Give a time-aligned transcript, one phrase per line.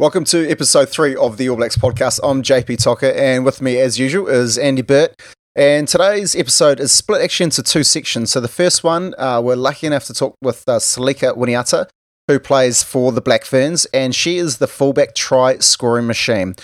[0.00, 2.20] Welcome to episode three of the All Blacks podcast.
[2.22, 5.14] I'm JP Tocker, and with me, as usual, is Andy Burt.
[5.54, 8.30] And today's episode is split actually into two sections.
[8.30, 11.86] So the first one, uh, we're lucky enough to talk with uh, Selica Winiata,
[12.28, 16.54] who plays for the Black Ferns, and she is the fullback try scoring machine.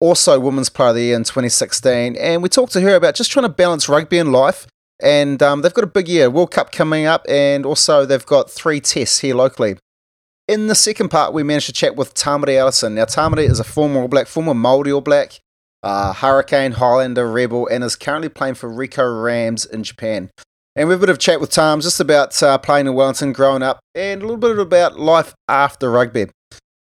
[0.00, 2.16] Also, Women's Player of the Year in 2016.
[2.16, 4.66] And we talked to her about just trying to balance rugby and life.
[5.02, 8.50] And um, they've got a big year, World Cup coming up, and also they've got
[8.50, 9.76] three tests here locally.
[10.48, 12.94] In the second part, we managed to chat with Tamati Ellison.
[12.94, 15.40] Now, Tamati is a former All Black, former Māori All Black,
[15.82, 20.30] uh, Hurricane, Highlander, Rebel, and is currently playing for Ricoh Rams in Japan.
[20.76, 23.32] And we have a bit of chat with Tam just about uh, playing in Wellington,
[23.32, 26.26] growing up, and a little bit about life after rugby.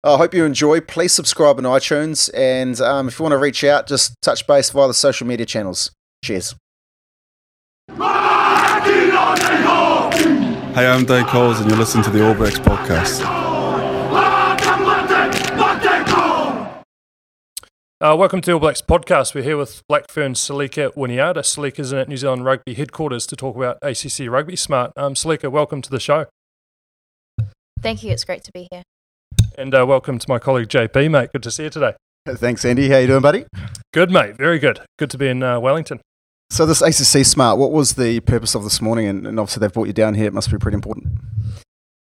[0.04, 0.82] I hope you enjoy.
[0.82, 4.70] Please subscribe on iTunes, and um, if you want to reach out, just touch base
[4.70, 5.92] via the social media channels.
[6.26, 6.56] Cheers.
[10.76, 13.45] Hey, I'm Dane Coles, and you're listening to the All Blacks podcast.
[18.06, 19.34] Uh, welcome to All Blacks podcast.
[19.34, 21.38] We're here with Blackfern Selica Winiata.
[21.38, 24.92] Selica's in at New Zealand Rugby headquarters to talk about ACC Rugby Smart.
[24.96, 26.28] Um, Selica, welcome to the show.
[27.82, 28.12] Thank you.
[28.12, 28.84] It's great to be here.
[29.58, 31.32] And uh, welcome to my colleague JP, mate.
[31.34, 31.96] Good to see you today.
[32.28, 32.90] Thanks, Andy.
[32.90, 33.48] How you doing, buddy?
[33.92, 34.38] Good, mate.
[34.38, 34.82] Very good.
[35.00, 36.00] Good to be in uh, Wellington.
[36.52, 39.08] So this ACC Smart, what was the purpose of this morning?
[39.08, 40.28] And, and obviously they've brought you down here.
[40.28, 41.08] It must be pretty important.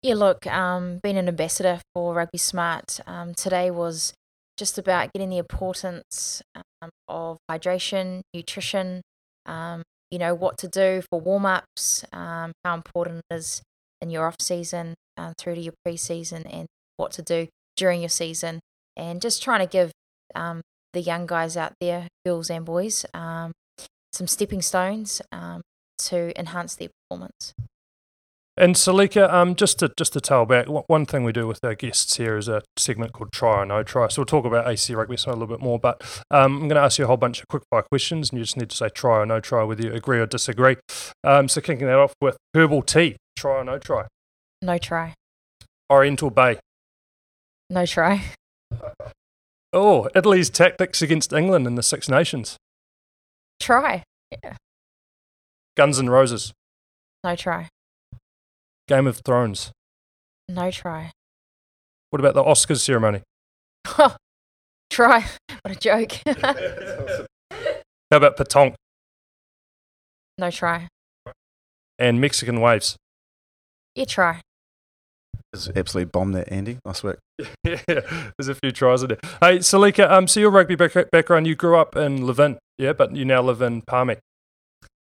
[0.01, 4.11] Yeah, look, um, being an ambassador for Rugby Smart, um, today was
[4.57, 9.01] just about getting the importance um, of hydration, nutrition,
[9.45, 13.61] um, you know, what to do for warm ups, um, how important it is
[14.01, 18.01] in your off season uh, through to your pre season, and what to do during
[18.01, 18.59] your season,
[18.95, 19.91] and just trying to give
[20.35, 20.61] um,
[20.93, 23.51] the young guys out there, girls and boys, um,
[24.11, 25.61] some stepping stones um,
[25.97, 27.53] to enhance their performance.
[28.55, 31.73] And Selica, um, just to just to tell back, one thing we do with our
[31.73, 34.09] guests here is a segment called Try or No Try.
[34.09, 36.81] So we'll talk about AC Rugby a little bit more, but um, I'm going to
[36.81, 38.89] ask you a whole bunch of quick fire questions, and you just need to say
[38.89, 40.75] try or no try, whether you agree or disagree.
[41.23, 44.05] Um, so kicking that off with herbal tea, try or no try?
[44.61, 45.15] No try.
[45.91, 46.59] Oriental Bay.
[47.71, 48.23] No try.
[49.71, 52.57] Oh, Italy's tactics against England in the Six Nations.
[53.59, 54.03] Try.
[54.43, 54.57] Yeah.
[55.75, 56.53] Guns and Roses.
[57.23, 57.69] No try.
[58.87, 59.71] Game of Thrones.
[60.49, 61.11] No try.
[62.09, 63.21] What about the Oscars ceremony?
[64.89, 65.25] try.
[65.61, 66.11] What a joke.
[68.11, 68.75] How about pétanque?
[70.37, 70.87] No try.
[71.97, 72.95] And Mexican waves.
[73.95, 74.41] You try.
[75.53, 76.79] It's absolutely bombed that, Andy.
[76.83, 77.19] Nice work.
[77.63, 79.17] yeah, there's a few tries in there.
[79.39, 83.15] Hey, Selica, um, so your rugby back- background, you grew up in Levin, yeah, but
[83.15, 84.17] you now live in Palmy.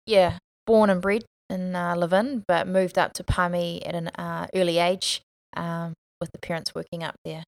[0.04, 4.46] Yeah, born and bred in uh, Levin, but moved up to Palmy at an uh,
[4.54, 5.22] early age
[5.56, 7.44] um, with the parents working up there.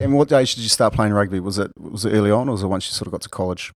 [0.00, 1.40] And what age did you start playing rugby?
[1.40, 3.28] Was it was it early on, or was it once you sort of got to
[3.28, 3.72] college?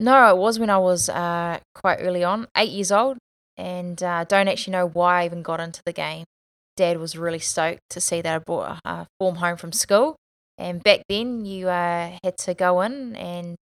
[0.00, 3.18] No, it was when I was uh, quite early on, eight years old,
[3.56, 6.24] and uh, don't actually know why I even got into the game.
[6.76, 10.16] Dad was really stoked to see that I brought a form home from school,
[10.58, 13.56] and back then you uh, had to go in and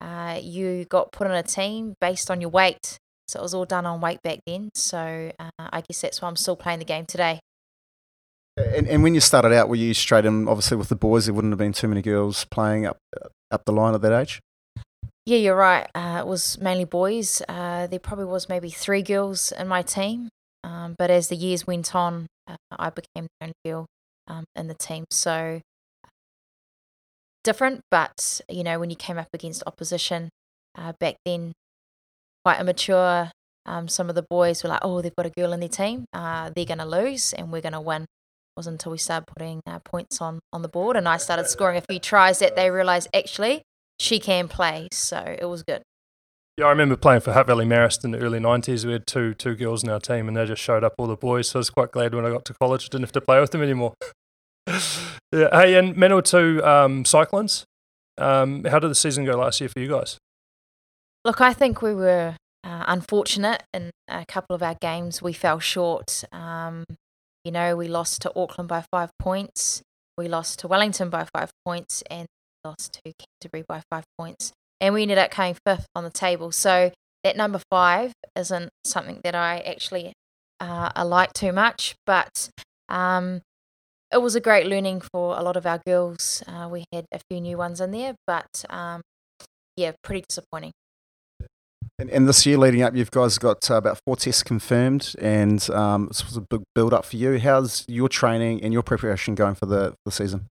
[0.00, 2.98] uh, you got put on a team based on your weight.
[3.28, 4.70] So it was all done on weight back then.
[4.74, 7.40] So uh, I guess that's why I'm still playing the game today.
[8.56, 10.48] And, and when you started out, were you straight in?
[10.48, 12.98] Obviously, with the boys, there wouldn't have been too many girls playing up
[13.50, 14.40] up the line at that age.
[15.26, 15.88] Yeah, you're right.
[15.94, 17.42] Uh, it was mainly boys.
[17.48, 20.28] Uh, there probably was maybe three girls in my team,
[20.64, 23.86] um, but as the years went on, uh, I became the only girl
[24.28, 25.04] um, in the team.
[25.10, 25.60] So
[27.44, 30.30] different, but you know, when you came up against opposition
[30.76, 31.52] uh, back then,
[32.46, 33.32] quite immature.
[33.66, 36.04] Um, some of the boys were like, "Oh, they've got a girl in their team.
[36.12, 39.26] Uh, they're going to lose, and we're going to win." It wasn't until we started
[39.26, 42.54] putting uh, points on on the board, and I started scoring a few tries that
[42.54, 43.62] they realised actually
[43.98, 44.86] she can play.
[44.92, 45.82] So it was good.
[46.56, 48.84] Yeah, I remember playing for Hutt Valley Marist in the early '90s.
[48.84, 51.16] We had two two girls in our team, and they just showed up all the
[51.16, 51.48] boys.
[51.48, 53.40] So I was quite glad when I got to college, I didn't have to play
[53.40, 53.94] with them anymore.
[54.68, 55.48] yeah.
[55.50, 57.64] Hey, and Manawatu um, Cyclones.
[58.18, 60.18] Um, how did the season go last year for you guys?
[61.26, 65.20] Look, I think we were uh, unfortunate in a couple of our games.
[65.20, 66.22] We fell short.
[66.30, 66.84] Um,
[67.44, 69.82] you know, we lost to Auckland by five points.
[70.16, 72.28] We lost to Wellington by five points, and
[72.64, 73.12] lost to
[73.42, 74.52] Canterbury by five points.
[74.80, 76.52] And we ended up coming fifth on the table.
[76.52, 76.92] So
[77.24, 80.12] that number five isn't something that I actually
[80.60, 82.50] uh, like too much, but
[82.88, 83.40] um,
[84.12, 86.44] it was a great learning for a lot of our girls.
[86.46, 89.00] Uh, we had a few new ones in there, but um,
[89.76, 90.70] yeah, pretty disappointing.
[91.98, 95.68] And, and, this year leading up, you've guys got uh, about four tests confirmed, and
[95.70, 97.38] um, this was a big build up for you.
[97.38, 100.46] How's your training and your preparation going for the, the season?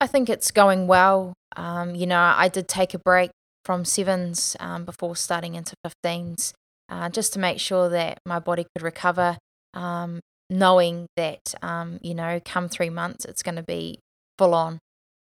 [0.00, 1.32] I think it's going well.
[1.54, 3.30] Um, you know, I did take a break
[3.64, 6.52] from sevens um, before starting into 15s
[6.88, 9.38] uh, just to make sure that my body could recover,
[9.74, 10.20] um,
[10.50, 13.98] knowing that, um, you know, come three months, it's going to be
[14.38, 14.78] full on.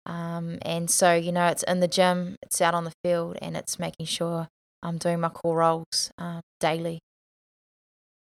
[0.06, 3.56] Um, and so, you know, it's in the gym, it's out on the field, and
[3.56, 4.48] it's making sure
[4.84, 7.00] I'm doing my core roles um, daily.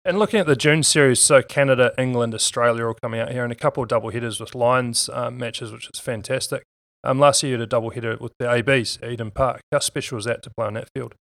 [0.04, 3.52] And looking at the June series, so Canada, England, Australia all coming out here, and
[3.52, 6.64] a couple of double headers with Lions um, matches, which is fantastic.
[7.04, 9.62] Um, last year you had a double header with the ABs Eden Park.
[9.72, 11.16] How special is that to play on that field?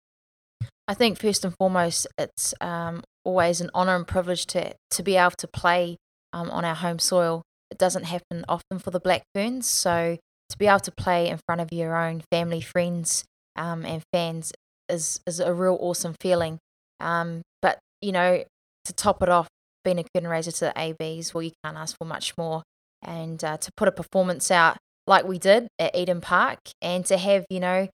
[0.87, 5.17] I think first and foremost, it's um, always an honour and privilege to to be
[5.17, 5.97] able to play
[6.33, 7.43] um, on our home soil.
[7.71, 10.19] It doesn't happen often for the Black Ferns, so
[10.51, 13.25] to be able to play in front of your own family, friends,
[13.57, 14.53] um, and fans
[14.89, 16.59] is is a real awesome feeling.
[17.01, 18.45] Um, but you know,
[18.85, 19.49] to top it off,
[19.85, 22.63] being a curtain raiser to the ABs, well, you can't ask for much more.
[23.03, 27.19] And uh, to put a performance out like we did at Eden Park, and to
[27.19, 27.89] have you know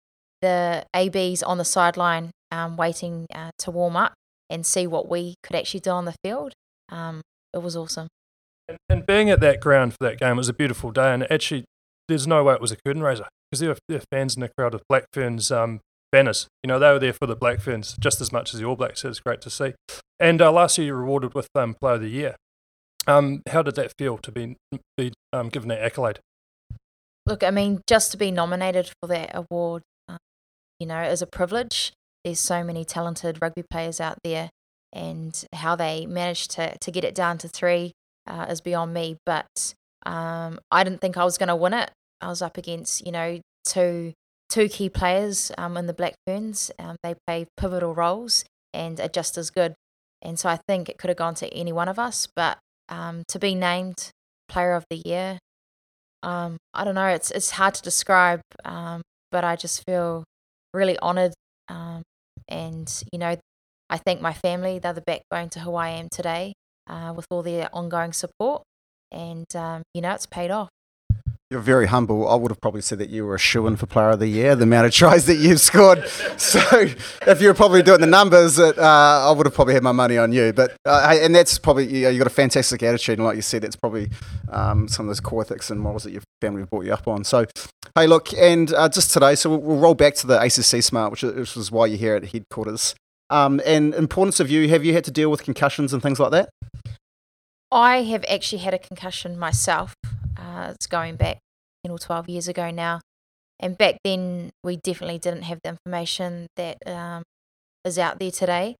[0.43, 4.15] the ABs on the sideline um, waiting uh, to warm up
[4.50, 6.53] and see what we could actually do on the field,
[6.91, 7.21] um,
[7.53, 8.09] it was awesome.
[8.69, 11.31] And, and, being at that ground for that game, it was a beautiful day, and
[11.31, 11.65] actually,
[12.09, 14.41] there's no way it was a curtain raiser because there were, there were fans in
[14.41, 15.81] the crowd of Black Ferns um,
[16.12, 16.49] banners.
[16.62, 18.76] You know, they were there for the Black Ferns just as much as the All
[18.76, 19.00] Blacks.
[19.00, 19.75] So it's great to see.
[20.19, 22.37] And uh, last year, you were rewarded with um, Player of the Year.
[23.06, 24.56] Um, how did that feel to be,
[24.97, 26.19] be um, given that accolade?
[27.25, 30.19] Look, I mean, just to be nominated for that award, um,
[30.79, 31.93] you know, is a privilege.
[32.25, 34.50] There's so many talented rugby players out there,
[34.93, 37.93] and how they managed to, to get it down to three
[38.26, 39.17] uh, is beyond me.
[39.25, 39.75] But
[40.05, 41.91] um, I didn't think I was going to win it.
[42.20, 44.14] I was up against, you know, two
[44.49, 46.71] two key players um, in the Black Ferns.
[46.79, 49.75] Um, they play pivotal roles and are just as good.
[50.23, 52.59] And so I think it could have gone to any one of us, but
[52.89, 54.11] um, to be named
[54.49, 55.39] Player of the Year,
[56.23, 57.09] um, I don't know.
[57.09, 60.25] It's it's hard to describe, um, but I just feel
[60.73, 61.35] really honoured.
[61.69, 62.03] Um,
[62.49, 63.37] and you know,
[63.91, 64.79] I thank my family.
[64.79, 66.55] They're the backbone to who I am today,
[66.89, 68.63] uh, with all their ongoing support.
[69.13, 69.47] And
[69.95, 70.69] you know, it's paid off.
[71.49, 72.29] You're very humble.
[72.29, 74.27] I would have probably said that you were a shoe in for Player of the
[74.27, 76.05] Year, the amount of tries that you've scored.
[76.39, 76.61] So
[77.27, 80.19] if you were probably doing the numbers, uh, I would have probably had my money
[80.19, 80.53] on you.
[80.53, 83.63] But uh, and that's probably you you've got a fantastic attitude, and like you said,
[83.63, 84.11] that's probably
[84.51, 87.25] um, some of those core ethics and morals that your family brought you up on.
[87.25, 87.47] So
[87.95, 91.11] hey, look, and uh, just today, so we'll, we'll, roll back to the ACC Smart,
[91.11, 92.95] which, which is why you're here at headquarters.
[93.31, 96.33] Um, and importance of you, have you had to deal with concussions and things like
[96.33, 96.51] that?
[97.73, 99.95] I have actually had a concussion myself.
[100.56, 101.38] Uh, it's going back
[101.85, 103.00] 10 or 12 years ago now.
[103.61, 107.23] And back then, we definitely didn't have the information that um,
[107.85, 108.76] is out there today.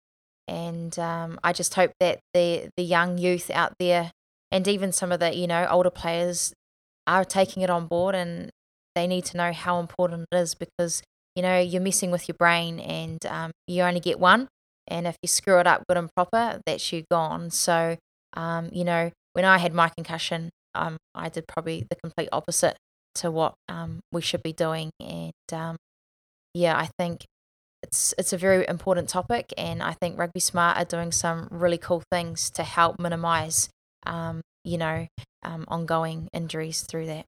[0.49, 4.13] And um, I just hope that the, the young youth out there
[4.53, 6.53] and even some of the, you know, older players
[7.07, 8.51] are taking it on board and
[8.95, 11.03] they need to know how important it is because,
[11.35, 14.49] you know, you're messing with your brain and um, you only get one.
[14.89, 17.51] And if you screw it up good and proper, that's you gone.
[17.51, 17.97] So,
[18.35, 22.77] um, you know, when I had my concussion, um, I did probably the complete opposite
[23.17, 24.91] to what um, we should be doing.
[25.01, 25.77] And um,
[26.55, 27.25] yeah, I think
[27.83, 31.79] it's it's a very important topic, and I think Rugby Smart are doing some really
[31.79, 33.69] cool things to help minimise,
[34.05, 35.07] um, you know,
[35.43, 37.27] um, ongoing injuries through that.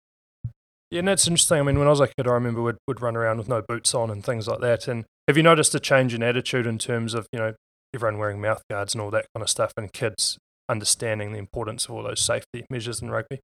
[0.91, 1.59] Yeah, and that's interesting.
[1.59, 3.63] I mean, when I was a kid, I remember would would run around with no
[3.67, 4.89] boots on and things like that.
[4.89, 7.55] And have you noticed a change in attitude in terms of you know
[7.95, 11.87] everyone wearing mouth guards and all that kind of stuff, and kids understanding the importance
[11.87, 13.41] of all those safety measures in rugby?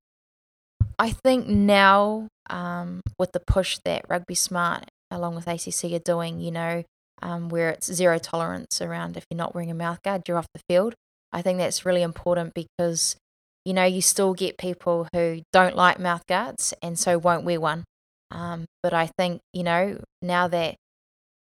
[0.99, 6.41] I think now, um, with the push that Rugby Smart along with ACC are doing,
[6.41, 6.83] you know,
[7.23, 10.61] um, where it's zero tolerance around if you're not wearing a mouthguard, you're off the
[10.69, 10.95] field.
[11.33, 13.17] I think that's really important because,
[13.65, 17.85] you know, you still get people who don't like mouthguards and so won't wear one.
[18.31, 20.77] Um, but I think, you know, now that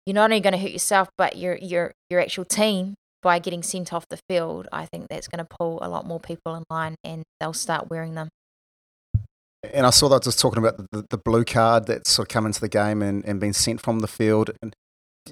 [0.06, 3.62] you're not only going to hurt yourself, but your your your actual team by getting
[3.62, 6.64] sent off the field, I think that's going to pull a lot more people in
[6.70, 8.28] line and they'll start wearing them.
[9.74, 12.46] And I saw that just talking about the, the blue card that's sort of come
[12.46, 14.50] into the game and, and been sent from the field.
[14.62, 14.74] And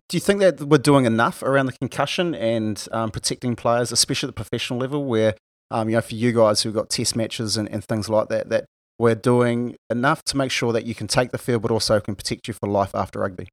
[0.09, 4.29] do you think that we're doing enough around the concussion and um, protecting players, especially
[4.29, 5.35] at the professional level, where
[5.71, 8.51] um, you know for you guys who've got test matches and, and things like that,
[8.51, 8.67] that
[8.99, 12.15] we're doing enough to make sure that you can take the field, but also can
[12.15, 13.49] protect you for life after rugby?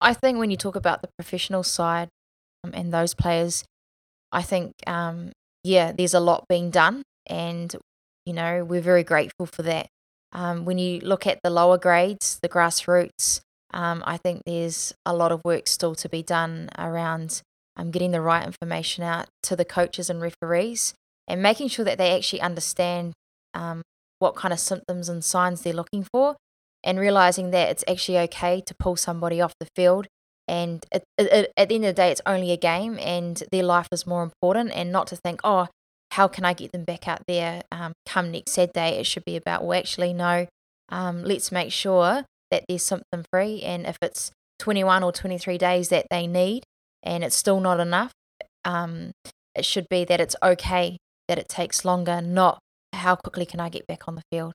[0.00, 2.08] I think when you talk about the professional side
[2.72, 3.64] and those players,
[4.32, 7.74] I think um, yeah, there's a lot being done, and
[8.26, 9.88] you know, we're very grateful for that.
[10.32, 13.40] Um, when you look at the lower grades, the grassroots,
[13.72, 17.42] um, I think there's a lot of work still to be done around
[17.76, 20.94] um, getting the right information out to the coaches and referees
[21.26, 23.12] and making sure that they actually understand
[23.54, 23.82] um,
[24.18, 26.36] what kind of symptoms and signs they're looking for,
[26.82, 30.06] and realizing that it's actually okay to pull somebody off the field.
[30.46, 33.62] And it, it, at the end of the day, it's only a game, and their
[33.62, 34.72] life is more important.
[34.72, 35.68] And not to think, oh,
[36.12, 38.98] how can I get them back out there um, come next Saturday?
[38.98, 40.46] It should be about, well, actually, no,
[40.88, 43.62] um, let's make sure that there's something free.
[43.62, 46.62] And if it's 21 or 23 days that they need
[47.02, 48.12] and it's still not enough,
[48.64, 49.12] um,
[49.54, 50.98] it should be that it's okay
[51.28, 52.58] that it takes longer, not
[52.92, 54.52] how quickly can I get back on the field.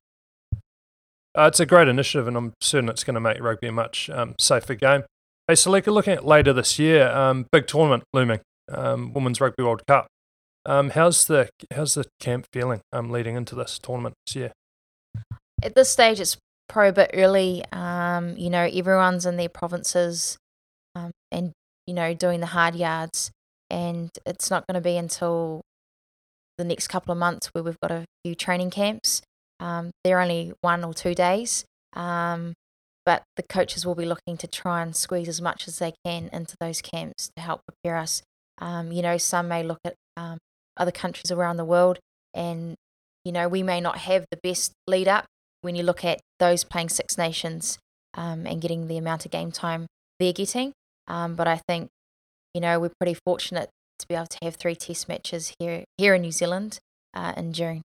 [1.38, 4.10] Uh, it's a great initiative, and I'm certain it's going to make rugby a much
[4.10, 5.04] um, safer game.
[5.50, 8.42] Hey, Selica, looking at later this year, um, big tournament looming,
[8.72, 10.06] um, Women's Rugby World Cup.
[10.64, 14.52] Um, how's the how's the camp feeling um, leading into this tournament this year?
[15.64, 16.38] At this stage, it's
[16.68, 17.64] probably a bit early.
[17.72, 20.38] Um, you know, everyone's in their provinces,
[20.94, 21.52] um, and
[21.88, 23.32] you know, doing the hard yards,
[23.72, 25.62] and it's not going to be until
[26.60, 29.24] the next couple of months where we've got a few training camps.
[29.60, 32.54] Um, they're only one or two days, um,
[33.10, 36.30] but the coaches will be looking to try and squeeze as much as they can
[36.32, 38.22] into those camps to help prepare us.
[38.60, 40.38] Um, you know, some may look at um,
[40.78, 41.98] other countries around the world,
[42.36, 42.76] and
[43.26, 45.26] you know, we may not have the best lead up
[45.62, 47.80] when you look at those playing Six Nations
[48.14, 49.88] um, and getting the amount of game time
[50.20, 50.74] they're getting.
[51.08, 51.90] Um, but I think,
[52.54, 56.14] you know, we're pretty fortunate to be able to have three Test matches here here
[56.14, 56.78] in New Zealand
[57.16, 57.82] uh, in June.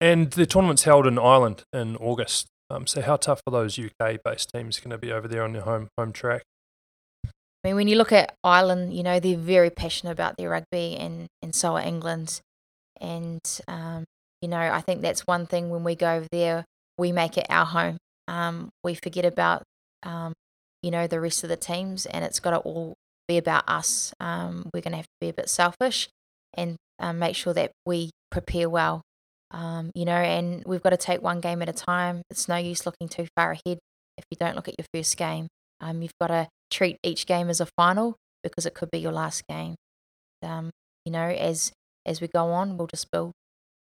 [0.00, 2.46] And the tournament's held in Ireland in August.
[2.70, 5.62] Um, so how tough are those UK-based teams going to be over there on their
[5.62, 6.42] home home track?
[7.24, 10.96] I mean, when you look at Ireland, you know they're very passionate about their rugby,
[10.96, 12.40] and and so are England.
[13.00, 14.04] And um,
[14.40, 16.64] you know, I think that's one thing when we go over there,
[16.98, 17.98] we make it our home.
[18.28, 19.62] Um, we forget about
[20.02, 20.32] um,
[20.82, 22.94] you know the rest of the teams, and it's got to all
[23.28, 24.12] be about us.
[24.20, 26.08] Um, we're going to have to be a bit selfish
[26.54, 29.02] and um, make sure that we prepare well
[29.50, 32.22] um, you know, and we've got to take one game at a time.
[32.30, 33.78] It's no use looking too far ahead
[34.18, 35.48] if you don't look at your first game.
[35.80, 39.12] Um, you've got to treat each game as a final because it could be your
[39.12, 39.76] last game.
[40.42, 40.70] Um,
[41.04, 41.72] you know, as
[42.04, 43.32] as we go on, we'll just build.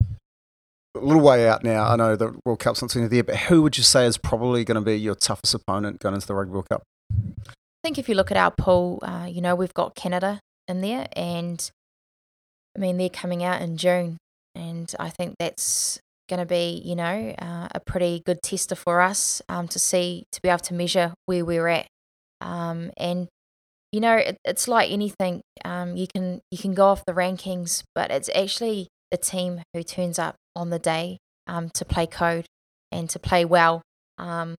[0.01, 1.85] A little way out now.
[1.85, 4.63] I know the World Cup's not seen there, but who would you say is probably
[4.63, 6.83] going to be your toughest opponent going into the Rugby World Cup?
[7.11, 7.51] I
[7.83, 11.07] think if you look at our pool, uh, you know, we've got Canada in there,
[11.13, 11.69] and
[12.75, 14.17] I mean, they're coming out in June
[14.55, 19.01] and I think that's going to be, you know, uh, a pretty good tester for
[19.01, 21.87] us um, to see, to be able to measure where we're at.
[22.41, 23.27] Um, and,
[23.91, 25.41] you know, it, it's like anything.
[25.63, 29.83] Um, you can you can go off the rankings, but it's actually the team who
[29.83, 32.45] turns up on the day um, to play code
[32.91, 33.81] and to play well.
[34.17, 34.55] Um,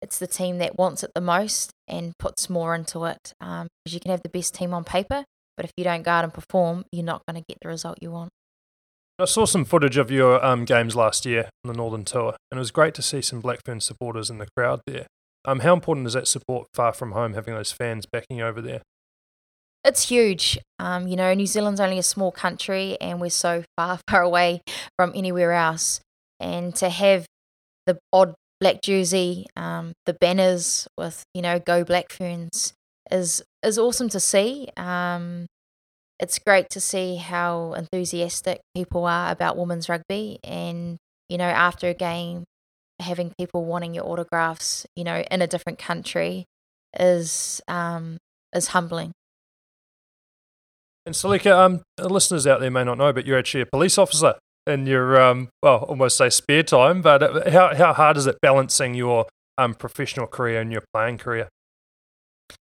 [0.00, 3.32] it's the team that wants it the most and puts more into it.
[3.40, 5.24] Because um, you can have the best team on paper,
[5.56, 7.98] but if you don't go out and perform, you're not going to get the result
[8.00, 8.30] you want.
[9.16, 12.58] I saw some footage of your um, games last year on the Northern Tour, and
[12.58, 15.06] it was great to see some Blackfern supporters in the crowd there.
[15.44, 18.82] Um, how important is that support far from home, having those fans backing over there?
[19.84, 20.58] It's huge.
[20.80, 24.62] Um, you know, New Zealand's only a small country, and we're so far, far away
[24.98, 26.00] from anywhere else.
[26.40, 27.26] And to have
[27.86, 32.72] the odd black jersey, um, the banners with you know "Go Black Ferns"
[33.12, 34.70] is is awesome to see.
[34.76, 35.46] Um,
[36.24, 40.96] it's great to see how enthusiastic people are about women's rugby and
[41.28, 42.44] you know after a game
[42.98, 46.46] having people wanting your autographs you know in a different country
[46.98, 48.16] is um
[48.54, 49.12] is humbling
[51.06, 54.36] and Selica, um, listeners out there may not know, but you're actually a police officer
[54.66, 57.02] in your, um, well, almost say spare time.
[57.02, 59.26] But uh, how how hard is it balancing your
[59.58, 61.50] um, professional career and your playing career?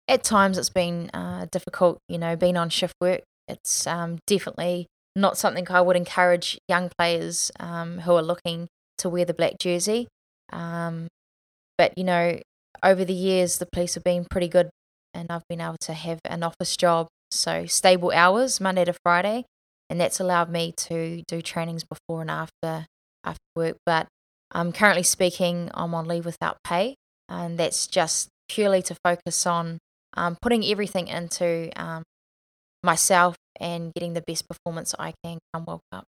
[0.07, 1.97] At times, it's been uh, difficult.
[2.07, 6.89] You know, being on shift work it's um, definitely not something I would encourage young
[6.97, 8.67] players um, who are looking
[8.99, 10.07] to wear the black jersey.
[10.51, 11.07] Um,
[11.77, 12.39] but, you know,
[12.83, 14.69] over the years, the police have been pretty good
[15.13, 17.07] and I've been able to have an office job.
[17.31, 19.45] So, stable hours, Monday to Friday.
[19.89, 22.85] And that's allowed me to do trainings before and after
[23.23, 23.77] after work.
[23.85, 24.07] But
[24.51, 26.95] I'm currently speaking, I'm on leave without pay.
[27.29, 29.79] And that's just purely to focus on
[30.15, 32.03] um, putting everything into um,
[32.87, 36.05] myself and getting the best performance I can come World Cup.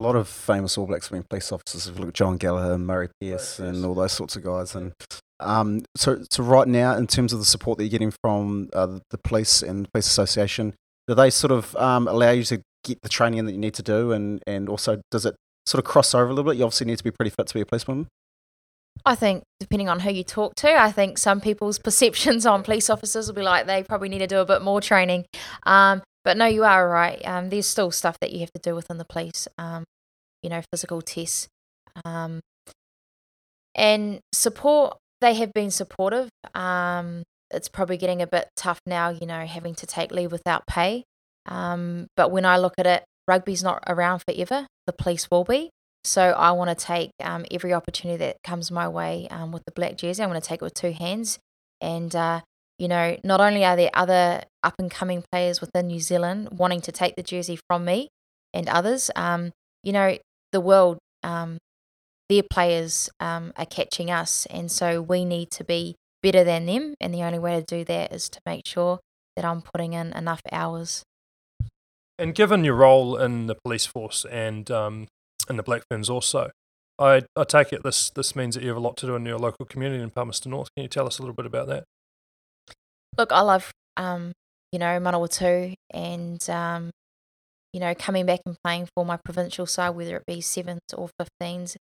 [0.00, 1.86] A lot of famous All Blacks have been police officers.
[1.86, 4.74] If you look at John Gallagher, Murray Pierce, and all those sorts of guys.
[4.74, 4.92] And
[5.40, 8.98] um, so, so right now, in terms of the support that you're getting from uh,
[9.10, 10.74] the police and the police association,
[11.06, 13.82] do they sort of um, allow you to get the training that you need to
[13.82, 14.12] do?
[14.12, 15.34] And, and also, does it
[15.66, 16.58] sort of cross over a little bit?
[16.58, 18.08] You obviously need to be pretty fit to be a policeman.
[19.04, 22.90] I think depending on who you talk to, I think some people's perceptions on police
[22.90, 25.24] officers will be like they probably need to do a bit more training.
[25.64, 27.20] Um, but no, you are right.
[27.26, 29.48] Um, there's still stuff that you have to do within the police.
[29.56, 29.84] Um,
[30.42, 31.48] you know, physical tests.
[32.04, 32.40] Um,
[33.74, 36.28] and support, they have been supportive.
[36.54, 40.66] Um, it's probably getting a bit tough now, you know, having to take leave without
[40.66, 41.04] pay.
[41.46, 44.66] Um, but when I look at it, rugby's not around forever.
[44.86, 45.70] The police will be.
[46.08, 49.72] So I want to take um, every opportunity that comes my way um, with the
[49.72, 50.22] black jersey.
[50.22, 51.38] I want to take it with two hands.
[51.82, 52.40] And, uh,
[52.78, 56.80] you know, not only are there other up and coming players within New Zealand wanting
[56.80, 58.08] to take the jersey from me
[58.54, 60.16] and others, um, you know,
[60.50, 61.58] the world, um,
[62.30, 64.46] their players um, are catching us.
[64.46, 66.94] And so we need to be better than them.
[67.02, 68.98] And the only way to do that is to make sure
[69.36, 71.02] that I'm putting in enough hours.
[72.18, 75.06] And given your role in the police force and um,
[75.48, 76.50] in the Black Ferns also,
[76.98, 79.24] I, I take it this this means that you have a lot to do in
[79.24, 80.68] your local community in Palmerston North.
[80.76, 81.84] Can you tell us a little bit about that?
[83.16, 84.32] Look, I love um,
[84.72, 86.90] you know Manawatu and um,
[87.72, 91.08] you know coming back and playing for my provincial side, whether it be sevens or
[91.18, 91.76] fifteens,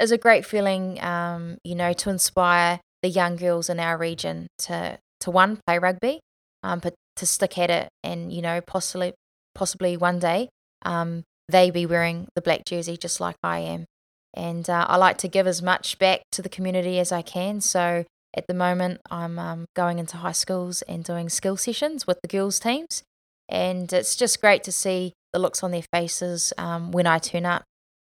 [0.00, 1.02] is a great feeling.
[1.02, 5.78] Um, you know to inspire the young girls in our region to to one play
[5.78, 6.20] rugby,
[6.64, 9.12] um, but to stick at it and you know possibly
[9.54, 10.48] possibly one day
[10.84, 13.86] um, they be wearing the black jersey just like I am.
[14.34, 17.60] And uh, I like to give as much back to the community as I can.
[17.60, 18.04] So
[18.36, 22.28] at the moment, I'm um, going into high schools and doing skill sessions with the
[22.28, 23.02] girls' teams.
[23.48, 27.44] And it's just great to see the looks on their faces um, when I turn
[27.44, 27.64] up.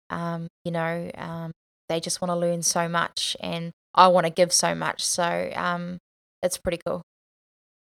[0.09, 1.51] Um, you know, um,
[1.89, 5.05] they just want to learn so much, and I want to give so much.
[5.05, 5.99] So um,
[6.41, 7.03] it's pretty cool.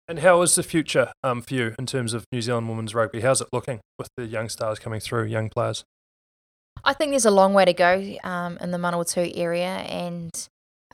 [0.06, 3.22] And how is the future um, for you in terms of New Zealand women's rugby?
[3.22, 5.82] How's it looking with the young stars coming through, young players?
[6.84, 10.30] I think there's a long way to go um, in the Manawatu area, and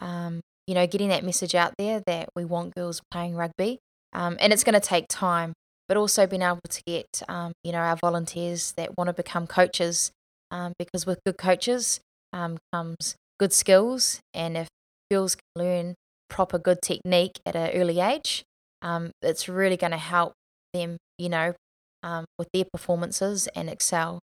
[0.01, 3.81] um, you know, getting that message out there that we want girls playing rugby,
[4.13, 5.55] um, and it's going to take time.
[5.89, 9.49] But also being able to get, um, you know, our volunteers that want to become
[9.49, 10.13] coaches,
[10.53, 11.99] um, because with good coaches
[12.33, 14.69] um, comes good skills, and if
[15.11, 15.95] girls can learn
[16.29, 18.45] proper good technique at an early age,
[18.83, 20.33] um, it's really going to help
[20.73, 21.55] them, you know,
[22.03, 24.21] um, with their performances and excel.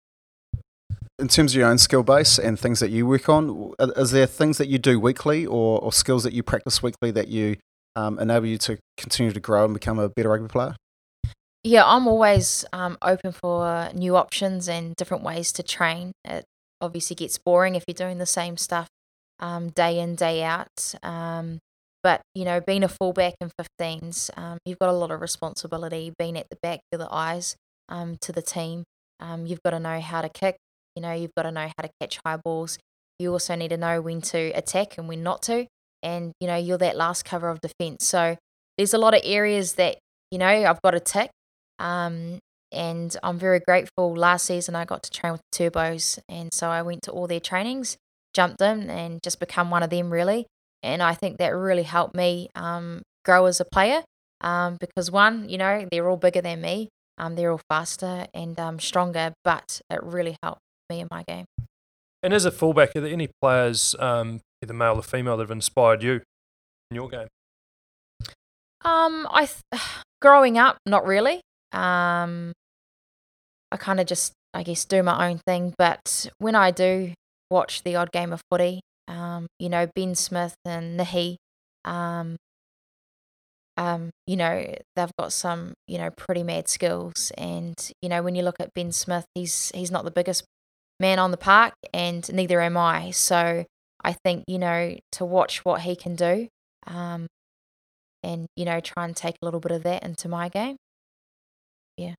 [1.18, 4.26] In terms of your own skill base and things that you work on, is there
[4.26, 7.56] things that you do weekly or, or skills that you practice weekly that you
[7.94, 10.74] um, enable you to continue to grow and become a better rugby player?
[11.62, 16.12] Yeah, I'm always um, open for new options and different ways to train.
[16.24, 16.44] It
[16.80, 18.88] obviously gets boring if you're doing the same stuff
[19.40, 20.94] um, day in, day out.
[21.02, 21.58] Um,
[22.02, 26.12] but you know, being a fullback in 15s, um, you've got a lot of responsibility.
[26.18, 27.56] Being at the back, you're the eyes
[27.88, 28.84] um, to the team.
[29.20, 30.56] Um, you've got to know how to kick.
[30.96, 32.78] You know, you've got to know how to catch high balls.
[33.18, 35.66] You also need to know when to attack and when not to.
[36.02, 38.06] And you know, you're that last cover of defence.
[38.06, 38.36] So
[38.78, 39.98] there's a lot of areas that
[40.30, 41.30] you know I've got to tick.
[41.78, 42.38] Um,
[42.72, 44.14] and I'm very grateful.
[44.14, 47.40] Last season, I got to train with Turbos, and so I went to all their
[47.40, 47.96] trainings,
[48.32, 50.46] jumped them, and just become one of them really
[50.82, 54.02] and I think that really helped me um, grow as a player
[54.40, 56.88] um, because one, you know, they're all bigger than me,
[57.18, 61.44] um, they're all faster and um, stronger, but it really helped me in my game.
[62.22, 65.50] And as a fullback, are there any players, um, either male or female, that have
[65.50, 66.22] inspired you
[66.90, 67.28] in your game?
[68.82, 69.82] Um, I th-
[70.22, 71.40] growing up, not really.
[71.72, 72.52] Um,
[73.72, 75.74] I kind of just, I guess, do my own thing.
[75.78, 77.12] But when I do
[77.50, 78.80] watch the odd game of footy,
[79.10, 81.36] um, you know, Ben Smith and Nehe,
[81.84, 82.36] um,
[83.76, 87.32] um, you know, they've got some, you know, pretty mad skills.
[87.36, 90.44] And, you know, when you look at Ben Smith, he's he's not the biggest
[91.00, 93.10] man on the park and neither am I.
[93.10, 93.64] So
[94.04, 96.48] I think, you know, to watch what he can do,
[96.86, 97.26] um,
[98.22, 100.76] and, you know, try and take a little bit of that into my game.
[101.96, 102.14] Yeah.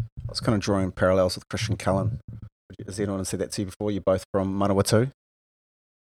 [0.00, 2.18] I was kind of drawing parallels with Christian Cullen.
[2.86, 3.90] Has anyone said that to you before?
[3.90, 5.12] You're both from Manawatu?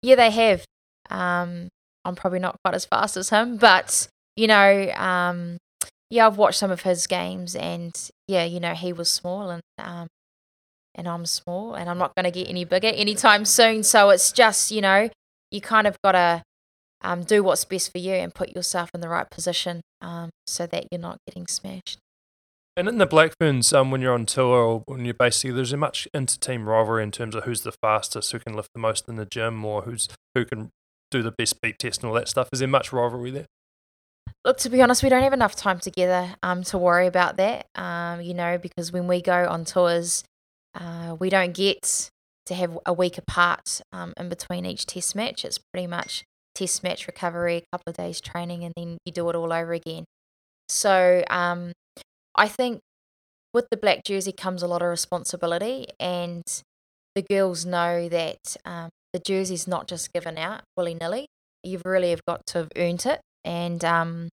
[0.02, 0.66] Yeah, they have.
[1.10, 1.70] Um,
[2.06, 5.58] I'm probably not quite as fast as him, but you know, um,
[6.10, 7.94] yeah, I've watched some of his games, and
[8.28, 10.08] yeah, you know, he was small, and um,
[10.96, 13.84] and I'm small, and I'm not going to get any bigger anytime soon.
[13.84, 15.10] So it's just, you know,
[15.52, 16.44] you kind of got to
[17.02, 20.66] um, do what's best for you and put yourself in the right position um, so
[20.68, 22.00] that you're not getting smashed.
[22.80, 25.74] And in the Black Ferns, um, when you're on tour or when you're basically, there's
[25.74, 29.10] a much inter-team rivalry in terms of who's the fastest, who can lift the most
[29.10, 30.70] in the gym, or who's who can
[31.12, 32.48] do the best beat test and all that stuff.
[32.54, 33.48] Is there much rivalry there?
[34.46, 37.65] Look, to be honest, we don't have enough time together um, to worry about that.
[37.76, 40.24] Um, you know, because when we go on tours,
[40.74, 42.10] uh, we don't get
[42.46, 45.44] to have a week apart um, in between each test match.
[45.44, 46.24] It's pretty much
[46.56, 49.74] test match recovery, a couple of days training, and then you do it all over
[49.74, 50.06] again.
[50.70, 51.74] So um,
[52.39, 52.80] I think
[53.54, 56.43] with the black jersey comes a lot of responsibility, and
[57.13, 61.28] the girls know that um, the jersey's not just given out willy nilly.
[61.63, 63.19] You've really have got to have earned it.
[63.43, 64.30] And um,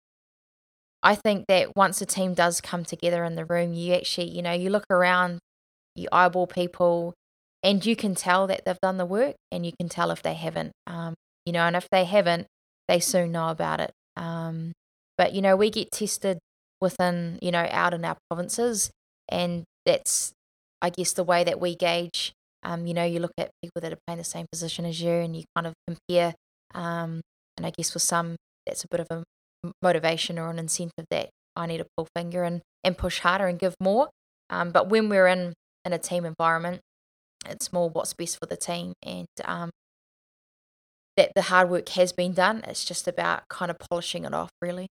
[1.01, 4.41] I think that once a team does come together in the room, you actually, you
[4.41, 5.39] know, you look around,
[5.95, 7.13] you eyeball people,
[7.63, 10.33] and you can tell that they've done the work, and you can tell if they
[10.33, 10.73] haven't.
[10.87, 11.13] Um,
[11.45, 12.47] you know, and if they haven't,
[12.89, 13.91] they soon know about it.
[14.17, 14.73] Um,
[15.17, 16.39] but you know, we get tested
[16.83, 18.91] within, you know, out in our provinces,
[19.29, 20.33] and that's,
[20.81, 22.33] I guess, the way that we gauge.
[22.61, 25.09] Um, you know, you look at people that are playing the same position as you,
[25.11, 26.35] and you kind of compare.
[26.75, 27.21] Um,
[27.57, 29.23] and I guess for some, that's a bit of a
[29.81, 33.57] motivation or an incentive that I need to pull finger and and push harder and
[33.57, 34.09] give more.
[34.49, 35.53] Um, but when we're in
[35.85, 36.81] in a team environment,
[37.47, 39.69] it's more what's best for the team, and um,
[41.17, 42.63] that the hard work has been done.
[42.67, 44.87] It's just about kind of polishing it off, really.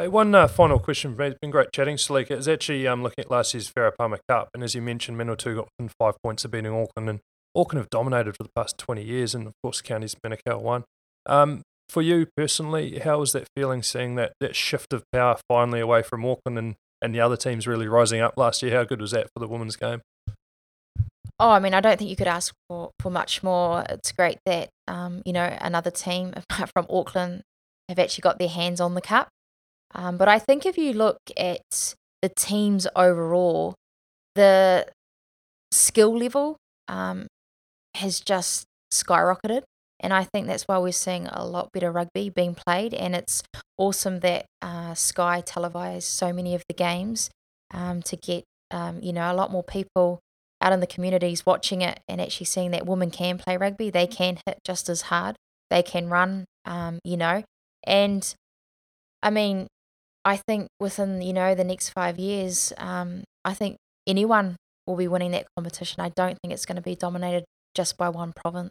[0.00, 1.26] Hey, one uh, final question for me.
[1.26, 2.30] It's been great chatting, Selica.
[2.30, 5.56] It's actually um, looking at last year's Farah Palmer Cup, and as you mentioned, Manawatu
[5.56, 7.18] got within five points of beating Auckland, and
[7.56, 10.84] Auckland have dominated for the past 20 years, and of course, Counties Manukau won.
[11.26, 15.80] Um, for you personally, how was that feeling seeing that, that shift of power finally
[15.80, 18.76] away from Auckland and, and the other teams really rising up last year?
[18.76, 20.02] How good was that for the women's game?
[21.40, 23.84] Oh, I mean, I don't think you could ask for, for much more.
[23.88, 27.42] It's great that, um, you know, another team apart from Auckland
[27.88, 29.28] have actually got their hands on the cup.
[29.94, 33.74] Um, but I think if you look at the teams overall,
[34.34, 34.86] the
[35.72, 36.56] skill level
[36.88, 37.26] um,
[37.96, 39.62] has just skyrocketed.
[40.00, 42.94] And I think that's why we're seeing a lot better rugby being played.
[42.94, 43.42] And it's
[43.76, 47.30] awesome that uh, Sky televised so many of the games
[47.74, 50.20] um, to get, um, you know, a lot more people
[50.60, 53.90] out in the communities watching it and actually seeing that women can play rugby.
[53.90, 55.36] They can hit just as hard.
[55.70, 57.42] They can run, um, you know.
[57.84, 58.34] And
[59.22, 59.66] I mean,
[60.28, 65.08] I think within, you know, the next five years, um, I think anyone will be
[65.08, 66.02] winning that competition.
[66.02, 68.68] I don't think it's going to be dominated just by one province.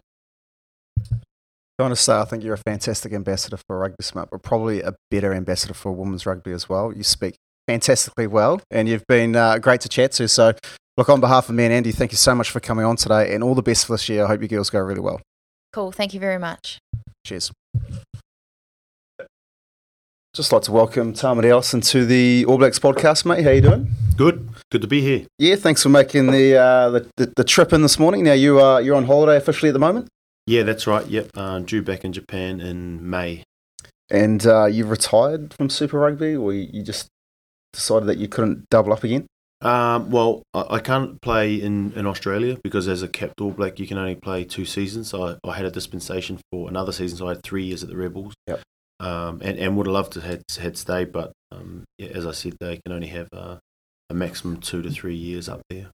[1.10, 4.82] I want to say I think you're a fantastic ambassador for Rugby Smart, but probably
[4.82, 6.92] a better ambassador for women's rugby as well.
[6.92, 7.34] You speak
[7.66, 10.28] fantastically well, and you've been uh, great to chat to.
[10.28, 10.52] So,
[10.96, 13.34] look, on behalf of me and Andy, thank you so much for coming on today,
[13.34, 14.22] and all the best for this year.
[14.22, 15.20] I hope you girls go really well.
[15.72, 15.90] Cool.
[15.90, 16.78] Thank you very much.
[17.26, 17.50] Cheers.
[20.38, 23.42] Just like to welcome Tamati Ellison to the All Blacks podcast, mate.
[23.42, 23.90] How you doing?
[24.16, 25.26] Good, good to be here.
[25.36, 28.22] Yeah, thanks for making the uh, the, the, the trip in this morning.
[28.22, 30.06] Now you are you're on holiday officially at the moment.
[30.46, 31.04] Yeah, that's right.
[31.04, 33.42] Yep, uh, due back in Japan in May.
[34.10, 37.08] And uh, you've retired from Super Rugby, or you, you just
[37.72, 39.26] decided that you couldn't double up again?
[39.60, 43.80] Um, well, I, I, can't play in, in Australia because as a capped All Black,
[43.80, 45.08] you can only play two seasons.
[45.08, 47.88] So I, I had a dispensation for another season, so I had three years at
[47.88, 48.34] the Rebels.
[48.46, 48.60] Yep.
[49.00, 52.32] Um, and, and would have loved to had had stayed, but um, yeah, as I
[52.32, 53.58] said, they can only have uh,
[54.10, 55.90] a maximum two to three years up there.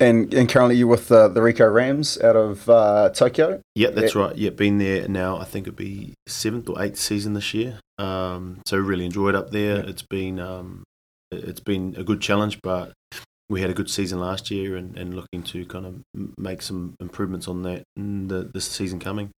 [0.00, 3.60] And and currently you're with uh, the Ricoh Rams out of uh, Tokyo.
[3.74, 4.20] Yeah, that's yeah.
[4.22, 4.36] right.
[4.36, 5.38] Yeah, been there now.
[5.38, 7.78] I think it'd be seventh or eighth season this year.
[7.98, 9.76] Um, so really enjoyed up there.
[9.76, 9.90] Yeah.
[9.90, 10.82] It's been um,
[11.30, 12.92] it's been a good challenge, but
[13.48, 16.02] we had a good season last year, and, and looking to kind of
[16.36, 19.30] make some improvements on that in the this season coming.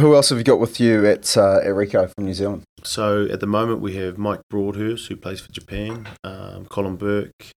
[0.00, 2.62] Who else have you got with you at uh, at Ricoh from New Zealand?
[2.84, 7.50] So at the moment we have Mike Broadhurst who plays for Japan, um, Colin Bourke,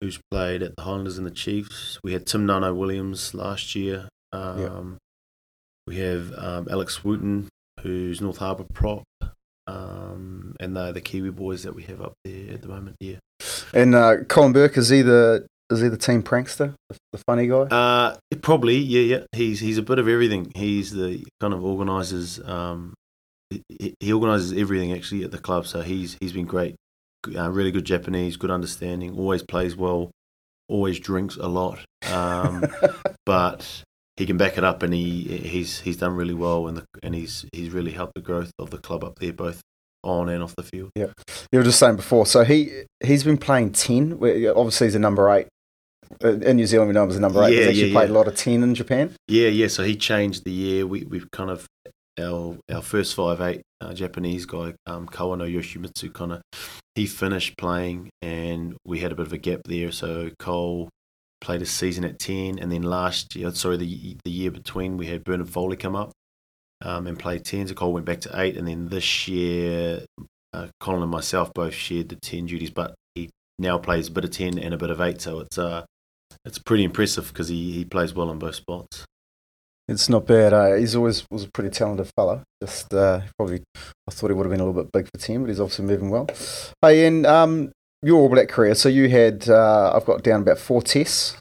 [0.00, 1.98] who's played at the Highlanders and the Chiefs.
[2.02, 4.08] We had Tim Nanai-Williams last year.
[4.32, 4.96] Um, yeah.
[5.86, 7.48] We have um, Alex Wooten,
[7.82, 9.04] who's North Harbour prop.
[9.66, 12.96] Um, and they're the Kiwi boys that we have up there at the moment.
[13.00, 13.16] Yeah.
[13.74, 16.74] And uh, Colin Bourke is he the is he the team prankster,
[17.12, 17.62] the, funny guy?
[17.62, 18.76] Uh, probably.
[18.76, 19.24] Yeah, yeah.
[19.32, 20.52] He's he's a bit of everything.
[20.54, 22.40] He's the kind of organises.
[22.44, 22.94] Um,
[23.50, 25.66] he, he organises everything actually at the club.
[25.66, 26.76] So he's he's been great
[27.34, 30.10] uh, really good Japanese, good understanding, always plays well,
[30.68, 31.78] always drinks a lot,
[32.10, 32.64] um,
[33.26, 33.82] but
[34.16, 37.14] he can back it up, and he he's he's done really well, and the, and
[37.14, 39.60] he's he's really helped the growth of the club up there, both
[40.02, 40.90] on and off the field.
[40.94, 41.08] Yeah,
[41.52, 44.12] you were just saying before, so he he's been playing ten.
[44.14, 45.48] Obviously, he's a number eight.
[46.22, 47.52] Uh, in New Zealand, we know him as a number eight.
[47.52, 48.14] Yeah, he's actually yeah, played yeah.
[48.14, 49.14] a lot of ten in Japan.
[49.28, 49.68] Yeah, yeah.
[49.68, 50.86] So he changed the year.
[50.86, 51.66] We we've kind of
[52.18, 56.42] our our first five eight uh, Japanese guy um, Kawano Yoshimitsu kind of
[56.94, 59.92] he finished playing and we had a bit of a gap there.
[59.92, 60.88] So Cole
[61.40, 65.06] played a season at ten, and then last year, sorry, the the year between we
[65.06, 66.12] had Bernard Foley come up
[66.82, 67.66] um, and play ten.
[67.68, 70.04] So Cole went back to eight, and then this year
[70.52, 74.24] uh, Colin and myself both shared the ten duties, but he now plays a bit
[74.24, 75.20] of ten and a bit of eight.
[75.20, 75.84] So it's uh
[76.46, 79.04] it's pretty impressive because he, he plays well on both spots.
[79.88, 80.52] It's not bad.
[80.52, 82.42] Uh, he's always was a pretty talented fella.
[82.62, 85.42] Just uh, probably, I thought he would have been a little bit big for team,
[85.42, 86.28] but he's obviously moving well.
[86.82, 87.70] Hey, in um,
[88.02, 91.36] your All Black career, so you had uh, I've got down about four tests,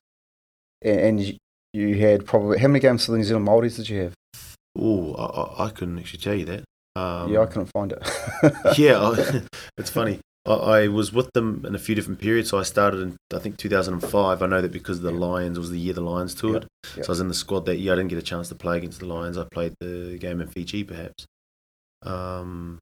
[0.84, 1.38] and, and
[1.74, 4.14] you had probably how many games for the New Zealand Māoris did you have?
[4.78, 6.64] Oh, I, I, I couldn't actually tell you that.
[6.96, 8.78] Um, yeah, I couldn't find it.
[8.78, 9.42] yeah, I,
[9.78, 10.20] it's funny.
[10.46, 12.50] I, I was with them in a few different periods.
[12.50, 14.42] So I started in I think 2005.
[14.42, 16.68] I know that because the Lions was the year the Lions toured.
[16.96, 17.06] Yep.
[17.06, 17.94] So I was in the squad that year.
[17.94, 19.38] I didn't get a chance to play against the Lions.
[19.38, 21.26] I played the game in Fiji, perhaps.
[22.04, 22.80] Um,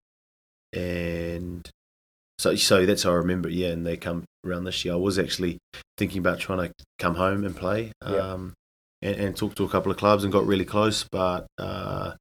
[0.73, 1.67] and
[2.39, 3.49] so so that's how I remember.
[3.49, 4.95] it, Yeah, and they come around this year.
[4.95, 5.59] I was actually
[5.97, 7.91] thinking about trying to come home and play.
[8.05, 8.21] Yep.
[8.21, 8.53] Um,
[9.01, 11.47] and, and talked to a couple of clubs and got really close, but.
[11.57, 12.13] Uh,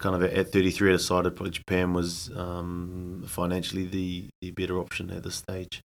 [0.00, 5.10] kind of at 33 I decided probably Japan was um, financially the, the better option
[5.10, 5.80] at this stage.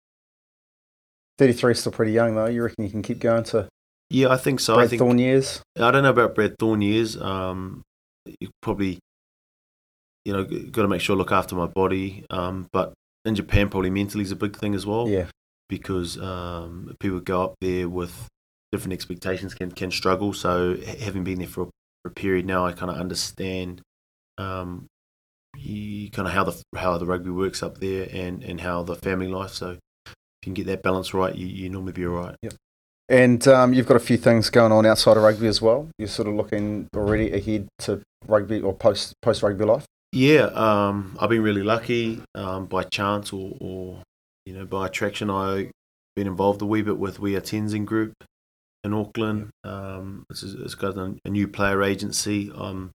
[1.37, 2.47] 33 is still pretty young though.
[2.47, 3.67] You reckon you can keep going to
[4.09, 4.79] Yeah, I think so.
[4.79, 5.61] I think Thorn years?
[5.79, 7.19] I don't know about Brad Thorn years.
[7.19, 7.83] Um,
[8.39, 8.99] you probably,
[10.25, 12.25] you know, got to make sure I look after my body.
[12.29, 12.93] Um, but
[13.25, 15.07] in Japan, probably mentally is a big thing as well.
[15.07, 15.27] Yeah.
[15.69, 18.27] Because um, people go up there with
[18.71, 20.33] different expectations can can struggle.
[20.33, 21.65] So having been there for a,
[22.03, 23.81] for a period now, I kind of understand.
[24.37, 24.87] Um,
[25.57, 28.95] you kind of how the how the rugby works up there and, and how the
[28.95, 29.51] family life.
[29.51, 32.35] So if you can get that balance right, you, you normally be all right.
[33.09, 35.89] And um, you've got a few things going on outside of rugby as well.
[35.97, 39.85] You're sort of looking already ahead to rugby or post post rugby life.
[40.11, 44.03] Yeah, um, I've been really lucky um, by chance or, or
[44.45, 45.29] you know by attraction.
[45.29, 45.71] I've
[46.15, 48.13] been involved a wee bit with We Are Tenzing Group
[48.83, 49.49] in Auckland.
[49.63, 52.51] Um, it's, it's got a, a new player agency.
[52.53, 52.91] Um,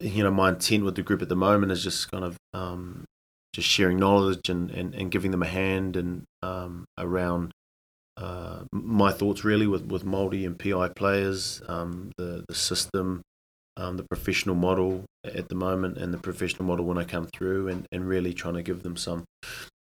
[0.00, 3.04] you know, my intent with the group at the moment is just kind of um,
[3.52, 7.52] just sharing knowledge and, and, and giving them a hand and um, around
[8.16, 13.22] uh, my thoughts really with, with Māori and PI players, um, the the system,
[13.76, 17.68] um, the professional model at the moment, and the professional model when I come through,
[17.68, 19.24] and, and really trying to give them some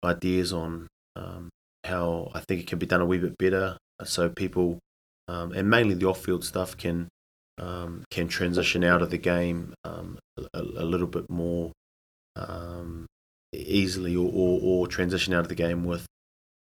[0.04, 1.48] ideas on um,
[1.84, 4.78] how I think it can be done a wee bit better, so people
[5.26, 7.08] um, and mainly the off-field stuff can
[7.58, 11.72] um, can transition out of the game um, a, a little bit more
[12.36, 13.06] um,
[13.52, 16.06] easily, or, or, or transition out of the game with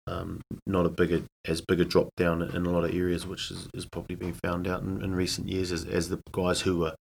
[0.06, 3.50] um, not a bigger as big a drop down in a lot of areas, which
[3.50, 6.84] is, is probably been found out in, in recent years as, as the guys who
[6.84, 6.94] are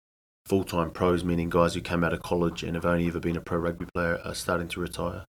[0.46, 3.38] full time pros, meaning guys who came out of college and have only ever been
[3.38, 5.26] a pro rugby player, are starting to retire.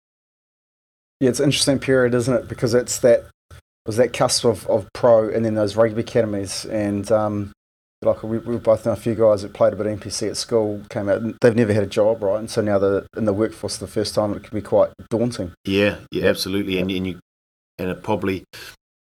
[1.21, 2.49] Yeah, it's an interesting period, isn't it?
[2.49, 3.25] Because it's that
[3.87, 7.53] was that cusp of, of pro and then those rugby academies and um,
[8.07, 10.37] like we, we both know a few guys that played a bit of NPC at
[10.37, 13.25] school came out and they've never had a job right and so now they're in
[13.25, 16.91] the workforce for the first time it can be quite daunting Yeah, yeah, absolutely, and
[16.91, 17.21] and you
[17.79, 18.45] and it probably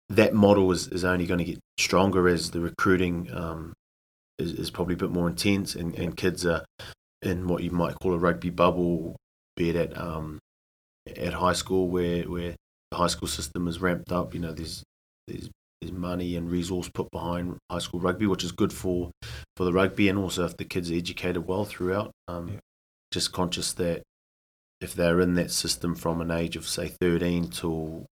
[0.09, 3.73] that model is, is only going to get stronger as the recruiting um,
[4.37, 6.63] is, is probably a bit more intense, and, and kids are
[7.21, 9.15] in what you might call a rugby bubble,
[9.55, 10.39] be it at um,
[11.17, 12.55] at high school where where
[12.91, 14.33] the high school system is ramped up.
[14.33, 14.83] You know, there's
[15.27, 15.49] there's
[15.81, 19.11] there's money and resource put behind high school rugby, which is good for
[19.57, 22.11] for the rugby, and also if the kids are educated well throughout.
[22.27, 22.59] Um, Yeah.
[23.11, 24.03] Just conscious that
[24.81, 28.05] if they're in that system from an age of say 13 till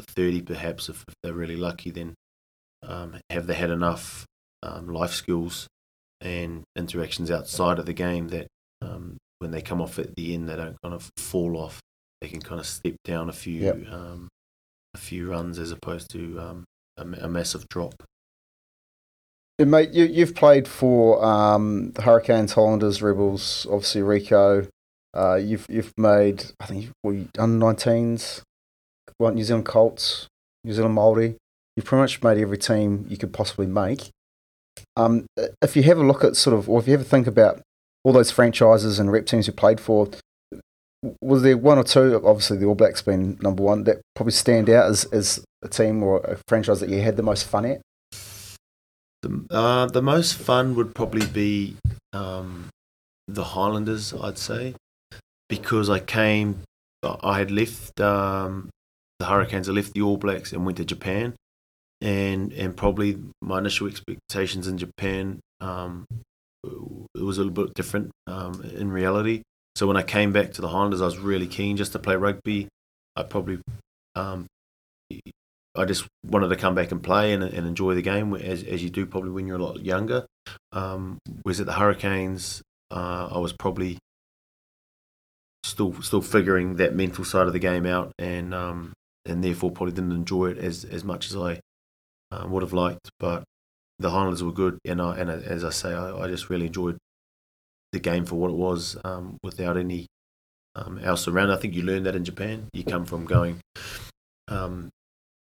[0.00, 2.14] 30 perhaps if, if they're really lucky then
[2.82, 4.26] um, have they had enough
[4.64, 5.68] um, life skills
[6.20, 8.48] and interactions outside of the game that
[8.82, 11.78] um, when they come off at the end they don't kind of fall off
[12.20, 13.92] they can kind of step down a few Yep.
[13.92, 14.28] um,
[14.94, 16.64] a few runs as opposed to um,
[16.98, 18.02] a, a massive drop
[19.66, 24.68] mate, you, you've played for um, the Hurricanes, Highlanders, Rebels, obviously Ricoh.
[25.16, 28.42] Uh, you've you've made I think you- under 19s,
[29.18, 30.28] well, New Zealand Colts,
[30.64, 31.36] New Zealand Māori.
[31.76, 34.10] You've pretty much made every team you could possibly make.
[34.96, 35.26] Um,
[35.62, 37.60] if you have a look at sort of, or if you ever think about
[38.04, 40.08] all those franchises and rep teams you played for,
[41.20, 42.20] was there one or two?
[42.24, 46.02] Obviously, the All Blacks being number one that probably stand out as, as a team
[46.02, 47.80] or a franchise that you had the most fun at.
[49.22, 51.76] The, uh, the most fun would probably be
[52.12, 52.68] um,
[53.26, 54.74] the Highlanders, I'd say,
[55.48, 56.62] because I came,
[57.02, 58.70] I had left um,
[59.18, 61.34] the Hurricanes, I left the All Blacks and went to Japan,
[62.00, 66.04] and and probably my initial expectations in Japan, um,
[66.64, 69.42] it was a little bit different um, in reality.
[69.78, 72.16] So when I came back to the Highlanders, I was really keen just to play
[72.16, 72.66] rugby.
[73.14, 73.60] I probably
[74.16, 74.46] um,
[75.76, 78.82] I just wanted to come back and play and, and enjoy the game as, as
[78.82, 80.26] you do probably when you're a lot younger.
[80.72, 82.60] Um, whereas at the Hurricanes,
[82.90, 83.98] uh, I was probably
[85.62, 88.94] still still figuring that mental side of the game out, and um,
[89.26, 91.60] and therefore probably didn't enjoy it as, as much as I
[92.32, 93.10] uh, would have liked.
[93.20, 93.44] But
[94.00, 96.98] the Highlanders were good, and I, and as I say, I, I just really enjoyed
[97.92, 100.06] the game for what it was, um, without any
[100.74, 101.50] um, else around.
[101.50, 102.68] I think you learn that in Japan.
[102.72, 103.60] You come from going
[104.48, 104.90] um,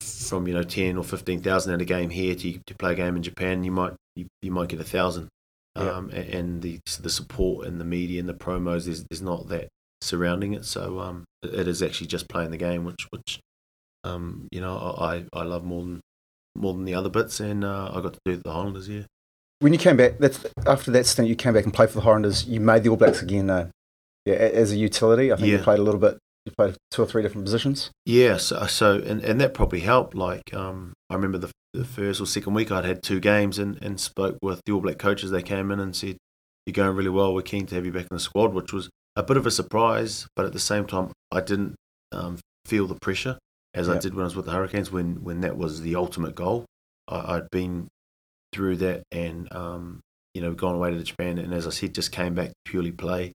[0.01, 2.95] from you know ten or fifteen thousand at a game here to to play a
[2.95, 5.29] game in Japan, you might you, you might get a thousand.
[5.75, 5.89] Yeah.
[5.89, 9.69] Um, and the the support and the media and the promos is is not that
[10.01, 10.65] surrounding it.
[10.65, 13.39] So um, it is actually just playing the game, which which
[14.03, 16.01] um, you know I I love more than
[16.55, 18.89] more than the other bits, and uh, I got to do it the Highlanders.
[18.89, 19.03] Yeah.
[19.61, 22.01] When you came back, that's after that stint, you came back and played for the
[22.01, 22.47] Highlanders.
[22.47, 23.69] You made the All Blacks again, uh,
[24.25, 25.31] yeah, as a utility.
[25.31, 26.17] I think you played a little bit.
[26.47, 27.91] You played two or three different positions.
[28.03, 30.15] Yeah, so, so and, and that probably helped.
[30.15, 33.77] Like, um, I remember the, the first or second week I'd had two games and,
[33.83, 35.29] and spoke with the All Black coaches.
[35.29, 36.17] They came in and said,
[36.65, 37.31] You're going really well.
[37.31, 39.51] We're keen to have you back in the squad, which was a bit of a
[39.51, 40.25] surprise.
[40.35, 41.75] But at the same time, I didn't
[42.11, 43.37] um, feel the pressure
[43.75, 46.33] as I did when I was with the Hurricanes when, when that was the ultimate
[46.33, 46.65] goal.
[47.07, 47.89] I, I'd been
[48.53, 50.01] through that and, um,
[50.33, 51.37] you know, gone away to Japan.
[51.37, 53.33] And as I said, just came back to purely play.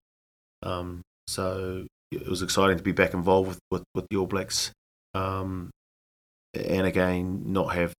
[0.63, 4.73] Um, so it was exciting to be back involved with, with, with the All Blacks.
[5.15, 5.71] Um,
[6.55, 7.93] and again, not have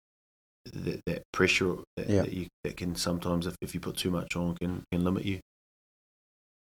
[0.74, 2.22] that, that pressure that, Yeah.
[2.24, 5.26] that, you, that can sometimes, if, if you put too much on, can, can limit
[5.26, 5.40] you.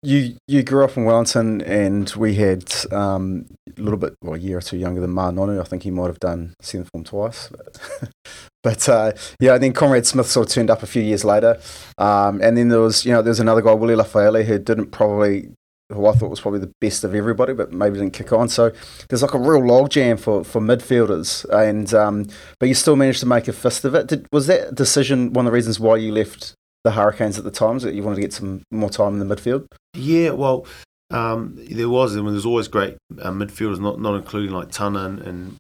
[0.03, 3.47] You you grew up in Wellington, and we had um,
[3.79, 5.61] a little bit, well, a year or two younger than Ma'a Nonu.
[5.61, 7.49] I think he might have done seventh form twice.
[7.49, 8.11] But,
[8.63, 11.61] but uh, yeah, and then Conrad Smith sort of turned up a few years later.
[11.99, 15.51] Um, and then there was, you know, there's another guy, Willie Lafaele, who didn't probably,
[15.93, 18.49] who I thought was probably the best of everybody, but maybe didn't kick on.
[18.49, 18.73] So
[19.09, 21.45] there's like a real logjam for, for midfielders.
[21.51, 22.27] And um,
[22.59, 24.09] but you still managed to make a fist of it.
[24.09, 27.51] Did, was that decision one of the reasons why you left the Hurricanes at the
[27.51, 27.75] time?
[27.75, 29.67] Was that you wanted to get some more time in the midfield?
[29.95, 30.67] Yeah, well,
[31.11, 35.05] um, there was, I mean, there's always great uh, midfielders, not not including like Tana
[35.05, 35.57] and, and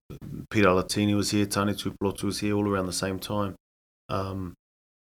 [0.50, 3.54] Peter Alatini was here, Tani Tupulotu was here, all around the same time.
[4.08, 4.54] Um,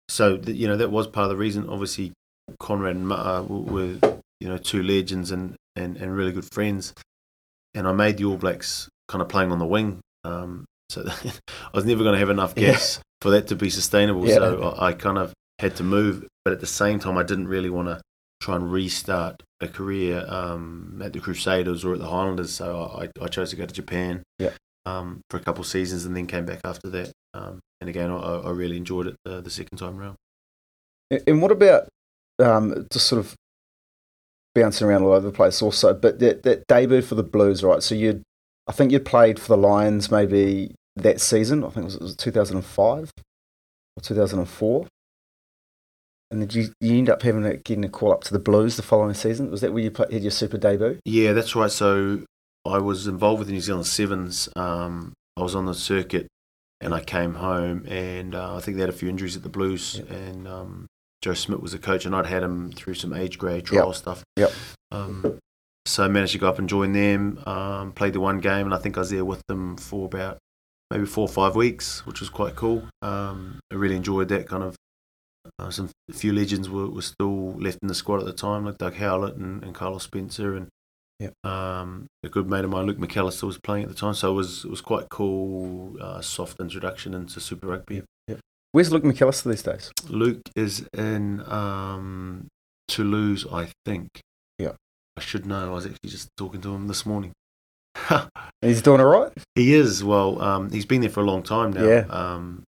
[0.08, 1.68] so th- you know that was part of the reason.
[1.68, 2.14] Obviously,
[2.60, 3.60] Conrad and Ma'a were,
[4.02, 6.94] were you know two legends and, and, and really good friends,
[7.74, 10.00] and I made the All Blacks kind of playing on the wing.
[10.24, 11.32] Um, so I
[11.74, 12.72] was never going to have enough Yeah.
[12.72, 14.28] gas for that to be sustainable.
[14.28, 14.36] Yeah.
[14.36, 17.48] So I, I kind of had to move, but at the same time, I didn't
[17.48, 18.02] really want to
[18.42, 22.54] try and restart a career um, at the Crusaders or at the Highlanders.
[22.54, 24.52] So I, I chose to go to Japan Yeah.
[24.86, 27.12] um, for a couple of seasons and then came back after that.
[27.34, 30.16] Um, and again, I, I really enjoyed it the, the second time around.
[31.12, 31.90] And- And what about
[32.40, 33.36] um, just sort of
[34.56, 35.94] bouncing around all over the place also?
[35.94, 37.84] But that, that debut for the Blues, right?
[37.84, 38.24] So you'd,
[38.68, 41.64] I think you'd played for the Lions maybe that season.
[41.64, 43.12] I think it was, it was 2005
[43.98, 44.88] or 2004.
[46.32, 48.76] And did you, you end up having a, getting a call up to the Blues
[48.76, 49.50] the following season?
[49.50, 51.00] Was that where you had your super debut?
[51.06, 51.72] Yeah, that's right.
[51.72, 52.24] So
[52.66, 54.48] I was involved with the New Zealand Sevens.
[54.56, 56.28] Um, I was on the circuit
[56.82, 59.50] and I came home and uh, I think they had a few injuries at the
[59.50, 60.16] Blues Yeah.
[60.16, 60.86] and um,
[61.24, 63.96] Joe Smith was the coach and I'd had him through some age grade trial Yep.
[63.96, 64.24] stuff.
[64.38, 64.52] Yep.
[64.92, 65.40] Um,
[65.88, 68.74] so I managed to go up and join them, um, played the one game and
[68.74, 70.38] I think I was there with them for about
[70.92, 72.84] maybe four or five weeks, which was quite cool.
[73.02, 74.76] Um, I really enjoyed that kind of.
[75.58, 78.66] Uh, some a few legends were, were still left in the squad at the time,
[78.66, 80.68] like Doug Howlett and, and Carlos Spencer, and
[81.20, 81.34] Yep.
[81.44, 84.14] um, a good mate of mine, Luke McAlister, was playing at the time.
[84.14, 88.04] So it was it was quite cool, uh, soft introduction into Super Rugby.
[88.72, 89.92] Where's Luke McAlister these days?
[90.10, 92.48] Luke is in um,
[92.88, 94.22] Toulouse, I think.
[94.60, 94.74] Yeah.
[95.18, 95.72] I should know.
[95.72, 97.32] I was actually just talking to him this morning.
[98.62, 99.32] He's doing all right?
[99.56, 100.40] He is well.
[100.42, 101.84] Um, he's been there for a long time now.
[101.84, 102.06] Yeah.
[102.10, 102.64] Um,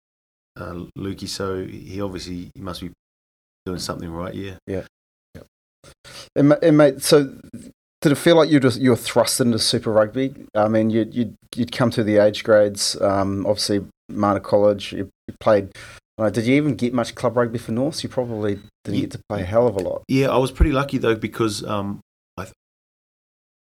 [0.58, 2.90] uh, Lukey, so he obviously he must be
[3.64, 4.34] doing something right.
[4.34, 4.82] Yeah.
[6.36, 7.32] And, ma- and mate, so
[8.00, 10.34] did it feel like you just you were thrust into Super Rugby?
[10.54, 13.00] I mean, you'd you'd, you'd come through the age grades.
[13.00, 14.92] Um, obviously, Mana College.
[14.92, 15.70] You, you played.
[16.18, 18.02] Uh, did you even get much club rugby for North?
[18.02, 20.02] You probably didn't Ye- get to play a hell of a lot.
[20.08, 22.00] Yeah, I was pretty lucky though because um,
[22.36, 22.46] I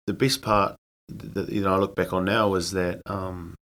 [0.08, 0.76] the best part
[1.10, 3.56] that you know I look back on now was that um,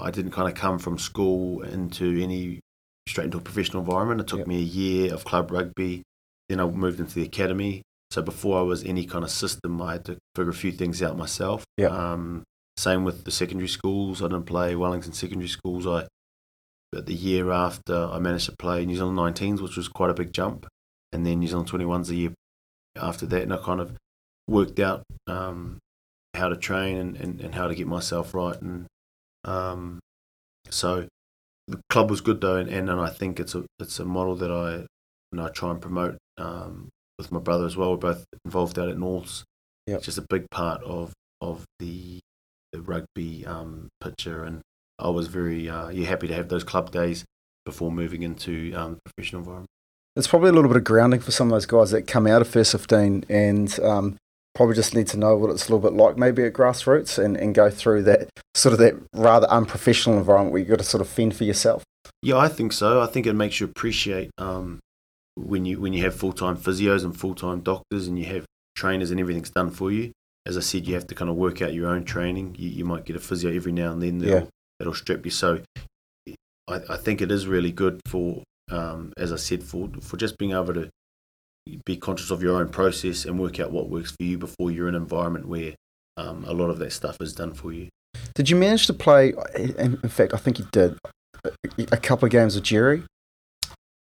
[0.00, 2.60] I didn't kind of come from school into any
[3.08, 4.20] straight into a professional environment.
[4.20, 4.46] It took Yep.
[4.48, 6.02] me a year of club rugby.
[6.48, 7.82] Then I moved into the academy.
[8.10, 11.02] So before I was any kind of system, I had to figure a few things
[11.02, 11.64] out myself.
[11.76, 11.88] Yeah.
[11.88, 12.42] Um,
[12.76, 14.22] same with the secondary schools.
[14.22, 15.86] I didn't play Wellington secondary schools.
[15.86, 16.06] I
[16.90, 20.14] but the year after I managed to play New Zealand 19s, which was quite a
[20.14, 20.66] big jump,
[21.12, 22.34] and then New Zealand 21s the year
[22.96, 23.94] after that, and I kind of
[24.48, 25.78] worked out um,
[26.34, 28.86] how to train and, and, and how to get myself right, and
[29.48, 30.00] um,
[30.70, 31.06] so
[31.66, 34.36] the club was good though, and, and, and I think it's a it's a model
[34.36, 34.86] that I
[35.32, 36.88] know, I try and promote um,
[37.18, 37.90] with my brother as well.
[37.90, 39.44] We're both involved out at Norths.
[39.86, 39.96] Yep.
[39.98, 42.20] It's just a big part of of the
[42.72, 44.60] the rugby um, picture, and
[44.98, 47.24] I was very uh, yeah, happy to have those club days
[47.64, 49.68] before moving into um, the professional environment.
[50.16, 52.42] It's probably a little bit of grounding for some of those guys that come out
[52.42, 54.16] of first fifteen and um,
[54.58, 57.36] probably just need to know what it's a little bit like maybe at grassroots and,
[57.36, 61.00] and go through that sort of that rather unprofessional environment where you've got to sort
[61.00, 61.84] of fend for yourself.
[62.22, 63.00] Yeah, I think so.
[63.00, 64.80] I think it makes you appreciate um,
[65.36, 68.44] when you when you have full time physios and full time doctors and you have
[68.74, 70.10] trainers and everything's done for you.
[70.44, 72.56] As I said, you have to kind of work out your own training.
[72.58, 74.46] You, you might get a physio every now and then that'll, Yeah.
[74.80, 75.30] that'll strip you.
[75.30, 75.60] So
[76.68, 80.36] I, I think it is really good for, um, as I said, for for just
[80.36, 80.88] being able to
[81.84, 84.88] be conscious of your own process and work out what works for you before you're
[84.88, 85.74] in an environment where
[86.16, 87.88] um, a lot of that stuff is done for you.
[88.34, 89.34] Did you manage to play?
[89.56, 90.96] In fact, I think you did
[91.44, 91.52] a-
[91.92, 93.02] a couple of games with Jerry.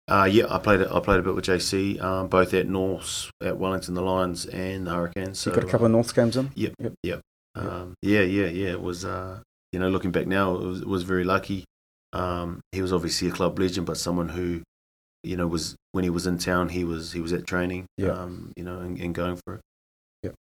[0.08, 0.82] Uh, yeah, I played.
[0.82, 4.86] I played a bit with JC, um, both at North, at Wellington, the Lions, and
[4.86, 5.40] the Hurricanes.
[5.40, 6.52] So, you got a couple of North games in.
[6.54, 6.94] Yep, Yep.
[7.02, 7.22] yep.
[7.56, 8.68] Um, yeah, yeah, yeah.
[8.70, 9.40] It was, uh,
[9.72, 11.64] you know, looking back now, it was, it was very lucky.
[12.14, 14.62] Um, he was obviously a club legend, but someone who,
[15.26, 17.86] you know, was when he was in town, he was he was at training.
[17.98, 18.10] Yeah.
[18.10, 19.62] Um, you know, and, and going for it.
[20.24, 20.32] Yeah,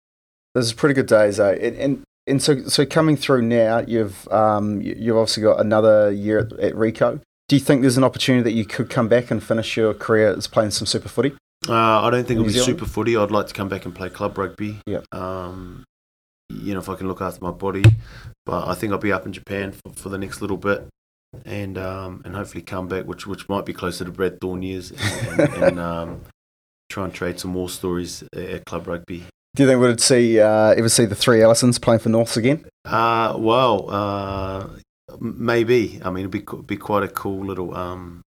[0.54, 1.52] those are pretty good days, eh?
[1.60, 6.10] And and, and so so coming through now, you've um you- you've obviously got another
[6.10, 7.20] year at, at Ricoh.
[7.48, 10.32] Do you think there's an opportunity that you could come back and finish your career
[10.34, 11.34] as playing some super footy?
[11.68, 11.72] Uh,
[12.02, 13.16] I don't think it'll be super footy.
[13.16, 14.80] I'd like to come back and play club rugby.
[14.86, 15.04] Yep.
[15.12, 15.84] Um,
[16.50, 17.84] you know, if I can look after my body,
[18.46, 20.86] but I think I'll be up in Japan for, for the next little bit,
[21.44, 24.92] and um, and hopefully come back, which which might be closer to Brad Thorn years,
[24.92, 26.20] and, and, um,
[26.90, 29.24] try and trade some more stories at club rugby.
[29.54, 32.36] Do you think we would see uh, ever see the three Ellisons playing for Norths
[32.36, 32.64] again?
[32.84, 34.68] Uh, well, uh,
[35.20, 36.00] maybe.
[36.04, 38.22] I mean, it'd be be quite a cool little um,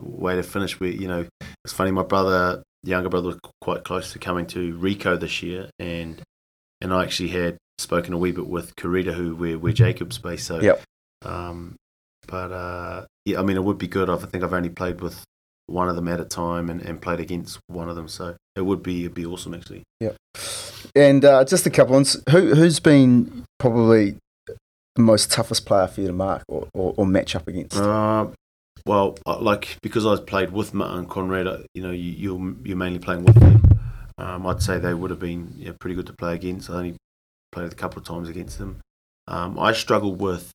[0.00, 0.78] way to finish.
[0.78, 1.26] With you know,
[1.64, 1.90] it's funny.
[1.90, 6.22] My brother, younger brother, was quite close to coming to Ricoh this year, and
[6.80, 10.46] and I actually had spoken a wee bit with Kurita, who where where Jacob's based.
[10.46, 10.82] So, Yep.
[11.22, 11.76] Um,
[12.26, 14.08] but uh, yeah, I mean, it would be good.
[14.08, 15.24] I think I've only played with
[15.66, 18.08] one of them at a time, and, and played against one of them.
[18.08, 19.82] So it would be it'd be awesome actually.
[20.00, 20.12] Yeah.
[20.94, 22.20] And uh, just a couple ones.
[22.30, 24.16] Who who's been probably
[24.46, 27.76] the most toughest player for you to mark or, or, or match up against?
[27.76, 28.28] Uh,
[28.86, 32.76] well, like because I played with Matt and Conrad, uh, you know, you, you're you're
[32.76, 33.62] mainly playing with them.
[34.18, 36.68] Um, I'd say they would have been yeah, pretty good to play against.
[36.68, 36.96] I only
[37.52, 38.80] played a couple of times against them.
[39.28, 40.50] Um, I struggled with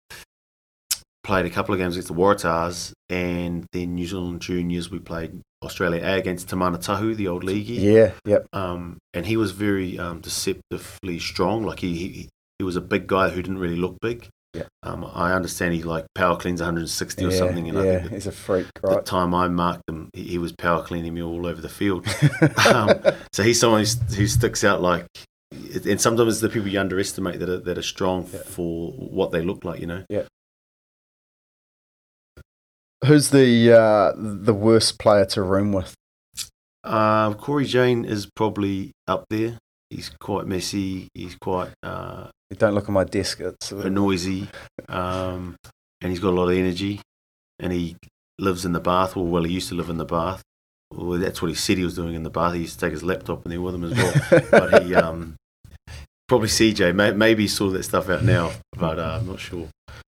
[1.24, 4.90] played a couple of games against the Waratahs, and then New Zealand juniors.
[4.92, 7.80] We played Australia A against Timana Tahu, the old leaguey.
[7.80, 8.46] yeah, yep.
[8.54, 11.64] Um, and he was very um, deceptively strong.
[11.64, 14.28] Like he, he he was a big guy who didn't really look big.
[14.54, 14.64] Yeah.
[14.84, 18.32] Um, I understand he like power cleans 160 or something, and I yeah, he's a
[18.32, 18.98] freak, Right?
[18.98, 22.06] the time I marked him, he, he was power cleaning me all over the field.
[22.68, 22.92] um,
[23.32, 25.08] so he's someone who, who sticks out like,
[25.52, 28.42] and sometimes it's the people you underestimate that are, that are strong Yeah.
[28.46, 30.04] for what they look like, you know.
[33.06, 35.94] Who's the uh, the worst player to room with?
[36.84, 39.58] Uh, Cory Jane is probably up there.
[39.90, 41.08] He's quite messy.
[41.14, 42.28] He's quite uh,
[42.58, 43.40] Don't look at my desk.
[43.42, 44.48] It's a bit- noisy,
[44.88, 45.56] um,
[46.02, 47.02] and he's got a lot of energy.
[47.60, 47.96] And he
[48.40, 49.16] lives in the bath.
[49.16, 50.42] Or well, he used to live in the bath.
[50.92, 52.54] Well, that's what he said he was doing in the bath.
[52.54, 54.42] He used to take his laptop in there with him as well.
[54.52, 55.36] but he um,
[56.34, 56.96] probably CJ.
[56.96, 59.68] May, maybe he saw that stuff out now, but uh, I'm not sure.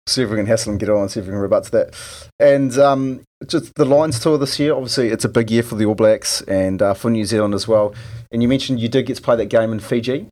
[0.08, 2.30] see if we can hassle and get on, see if we can rebut to that.
[2.40, 5.84] And um, just the Lions tour this year, obviously it's a big year for the
[5.86, 7.94] All Blacks and uh, for New Zealand as well.
[8.32, 10.28] And you mentioned you did get to play that game in Fiji.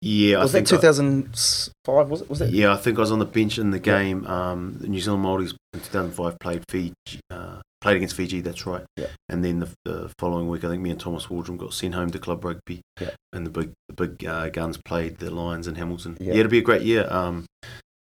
[0.00, 2.08] Yeah, was I that think 2005?
[2.08, 2.30] Was it?
[2.30, 2.50] Was it?
[2.50, 4.24] Yeah, I think I was on the bench in the game.
[4.28, 6.94] Um, the New Zealand Māoris in 2005 played Fiji,
[7.30, 8.40] uh, played against Fiji.
[8.40, 8.84] That's right.
[8.96, 9.06] Yeah.
[9.28, 12.10] And then the, the following week, I think me and Thomas Waldrom got sent home
[12.10, 12.82] to club rugby.
[13.00, 13.10] Yeah.
[13.32, 16.16] And the big the big uh, guns played the Lions in Hamilton.
[16.20, 16.34] Yeah.
[16.34, 17.06] Yeah, it'll be a great year.
[17.10, 17.46] Um,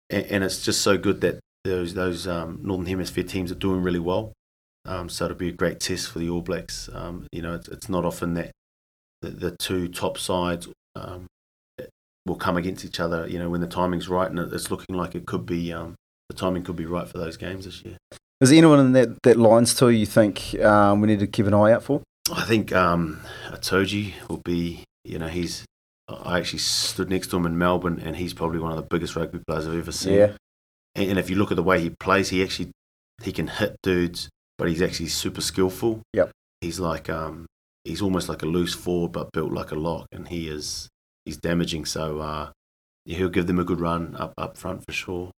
[0.09, 3.83] and, and it's just so good that those those um, Northern Hemisphere teams are doing
[3.83, 4.33] really well.
[4.85, 6.89] Um, so it'll be a great test for the All Blacks.
[6.93, 8.51] Um, you know, it's, it's not often that
[9.21, 11.27] the, the two top sides um,
[12.25, 13.27] will come against each other.
[13.27, 15.95] You know, when the timing's right, and it's looking like it could be um,
[16.29, 17.97] the timing could be right for those games this year.
[18.39, 21.47] Is there anyone in that, that Lions tour you think um, we need to keep
[21.47, 22.03] an eye out for?
[22.31, 24.83] I think um, Itoje will be.
[25.03, 25.65] You know, he's.
[26.07, 29.15] I actually stood next to him in Melbourne, and he's probably one of the biggest
[29.15, 30.13] rugby players I've ever seen.
[30.13, 30.31] Yeah.
[30.95, 32.71] And, and if you look at the way he plays, he actually
[33.23, 36.01] he can hit dudes, but he's actually super skillful.
[36.13, 36.31] Yep.
[36.61, 37.45] He's like um,
[37.83, 40.89] he's almost like a loose forward, but built like a lock, and he is
[41.25, 41.85] he's damaging.
[41.85, 42.51] So uh,
[43.05, 45.31] yeah, he'll give them a good run up up front for sure.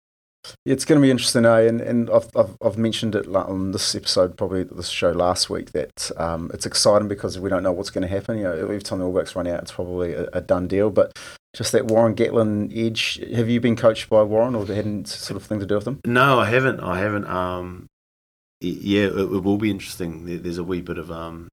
[0.65, 1.61] It's going to be interesting, eh?
[1.61, 5.71] And, and I've, I've, I've mentioned it on this episode, probably this show last week,
[5.71, 8.37] that um, it's exciting because we don't know what's going to happen.
[8.37, 10.89] You know, every time the All Blacks run out, it's probably a, a done deal.
[10.89, 11.17] But
[11.55, 15.37] just that Warren Gatland edge, have you been coached by Warren or had any sort
[15.37, 15.99] of thing to do with them?
[16.05, 16.79] No, I haven't.
[16.79, 17.25] I haven't.
[17.25, 17.87] Um,
[18.61, 20.25] yeah, it, it will be interesting.
[20.25, 21.47] There, there's a wee bit of um,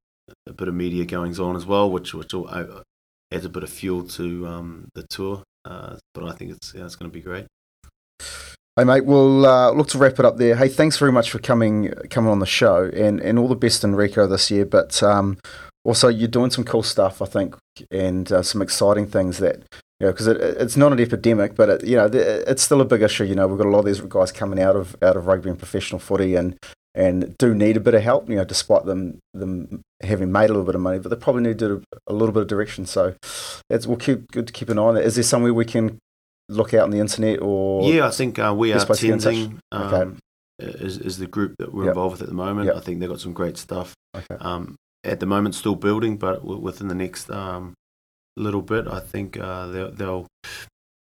[0.47, 2.83] a bit of media goings on as well, which which will, uh,
[3.33, 5.43] adds a bit of fuel to um, the tour.
[5.65, 7.47] Uh, but I think it's yeah, it's going to be great.
[8.77, 10.57] Hey mate, we'll uh, look to wrap it up there.
[10.57, 13.85] Hey, thanks very much for coming coming on the show, and, and all the best
[13.85, 14.67] in Ricoh this year.
[14.67, 15.39] But um,
[15.85, 17.55] also, you're doing some cool stuff, I think,
[17.93, 19.63] and uh, some exciting things that
[20.01, 22.85] you know, because it, it's not an epidemic, but it, you know, it's still a
[22.85, 23.23] big issue.
[23.23, 25.51] You know, we've got a lot of these guys coming out of out of rugby
[25.51, 26.59] and professional footy, and
[26.97, 28.29] and do need a bit of help.
[28.29, 31.45] You know, despite them them having made a little bit of money, but they probably
[31.45, 32.87] need a, a little bit of direction.
[32.87, 33.15] So,
[33.71, 35.05] it's we'll keep good to keep an eye on that.
[35.05, 36.01] Is there somewhere we can
[36.49, 40.19] look out on the internet or yeah i think uh, we are tending um, okay.
[40.85, 41.91] is, is the group that we're Yep.
[41.93, 42.77] involved with at the moment Yep.
[42.77, 44.37] i think they've got some great stuff okay.
[44.41, 47.75] um, at the moment still building but w- within the next um,
[48.37, 50.27] little bit i think uh, they'll, they'll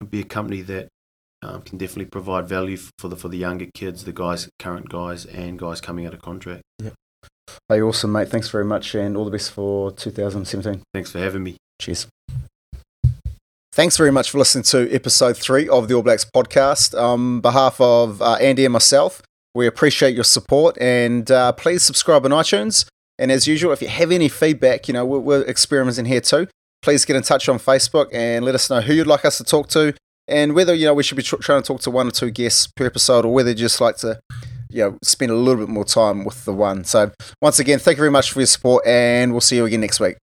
[0.08, 0.88] be a company that
[1.44, 5.24] um, can definitely provide value for the for the younger kids the guys current guys
[5.26, 6.90] and guys coming out of contract Yeah,
[7.68, 8.28] Hey, awesome, mate.
[8.28, 10.82] Thanks very much, and all the best for 2017.
[10.94, 12.06] thanks for having me Cheers.
[13.74, 16.92] Thanks very much for listening to episode three of the All Blacks podcast.
[16.94, 19.22] On behalf of uh, Andy and myself,
[19.54, 22.84] we appreciate your support and uh, please subscribe on iTunes.
[23.18, 26.48] And as usual, if you have any feedback, you know, we're, we're experimenting here too.
[26.82, 29.44] Please get in touch on Facebook and let us know who you'd like us to
[29.44, 29.94] talk to
[30.28, 32.30] and whether, you know, we should be tr- trying to talk to one or two
[32.30, 34.20] guests per episode or whether you just like to,
[34.68, 36.84] you know, spend a little bit more time with the one.
[36.84, 37.10] So
[37.40, 39.98] once again, thank you very much for your support and we'll see you again next
[39.98, 40.18] week.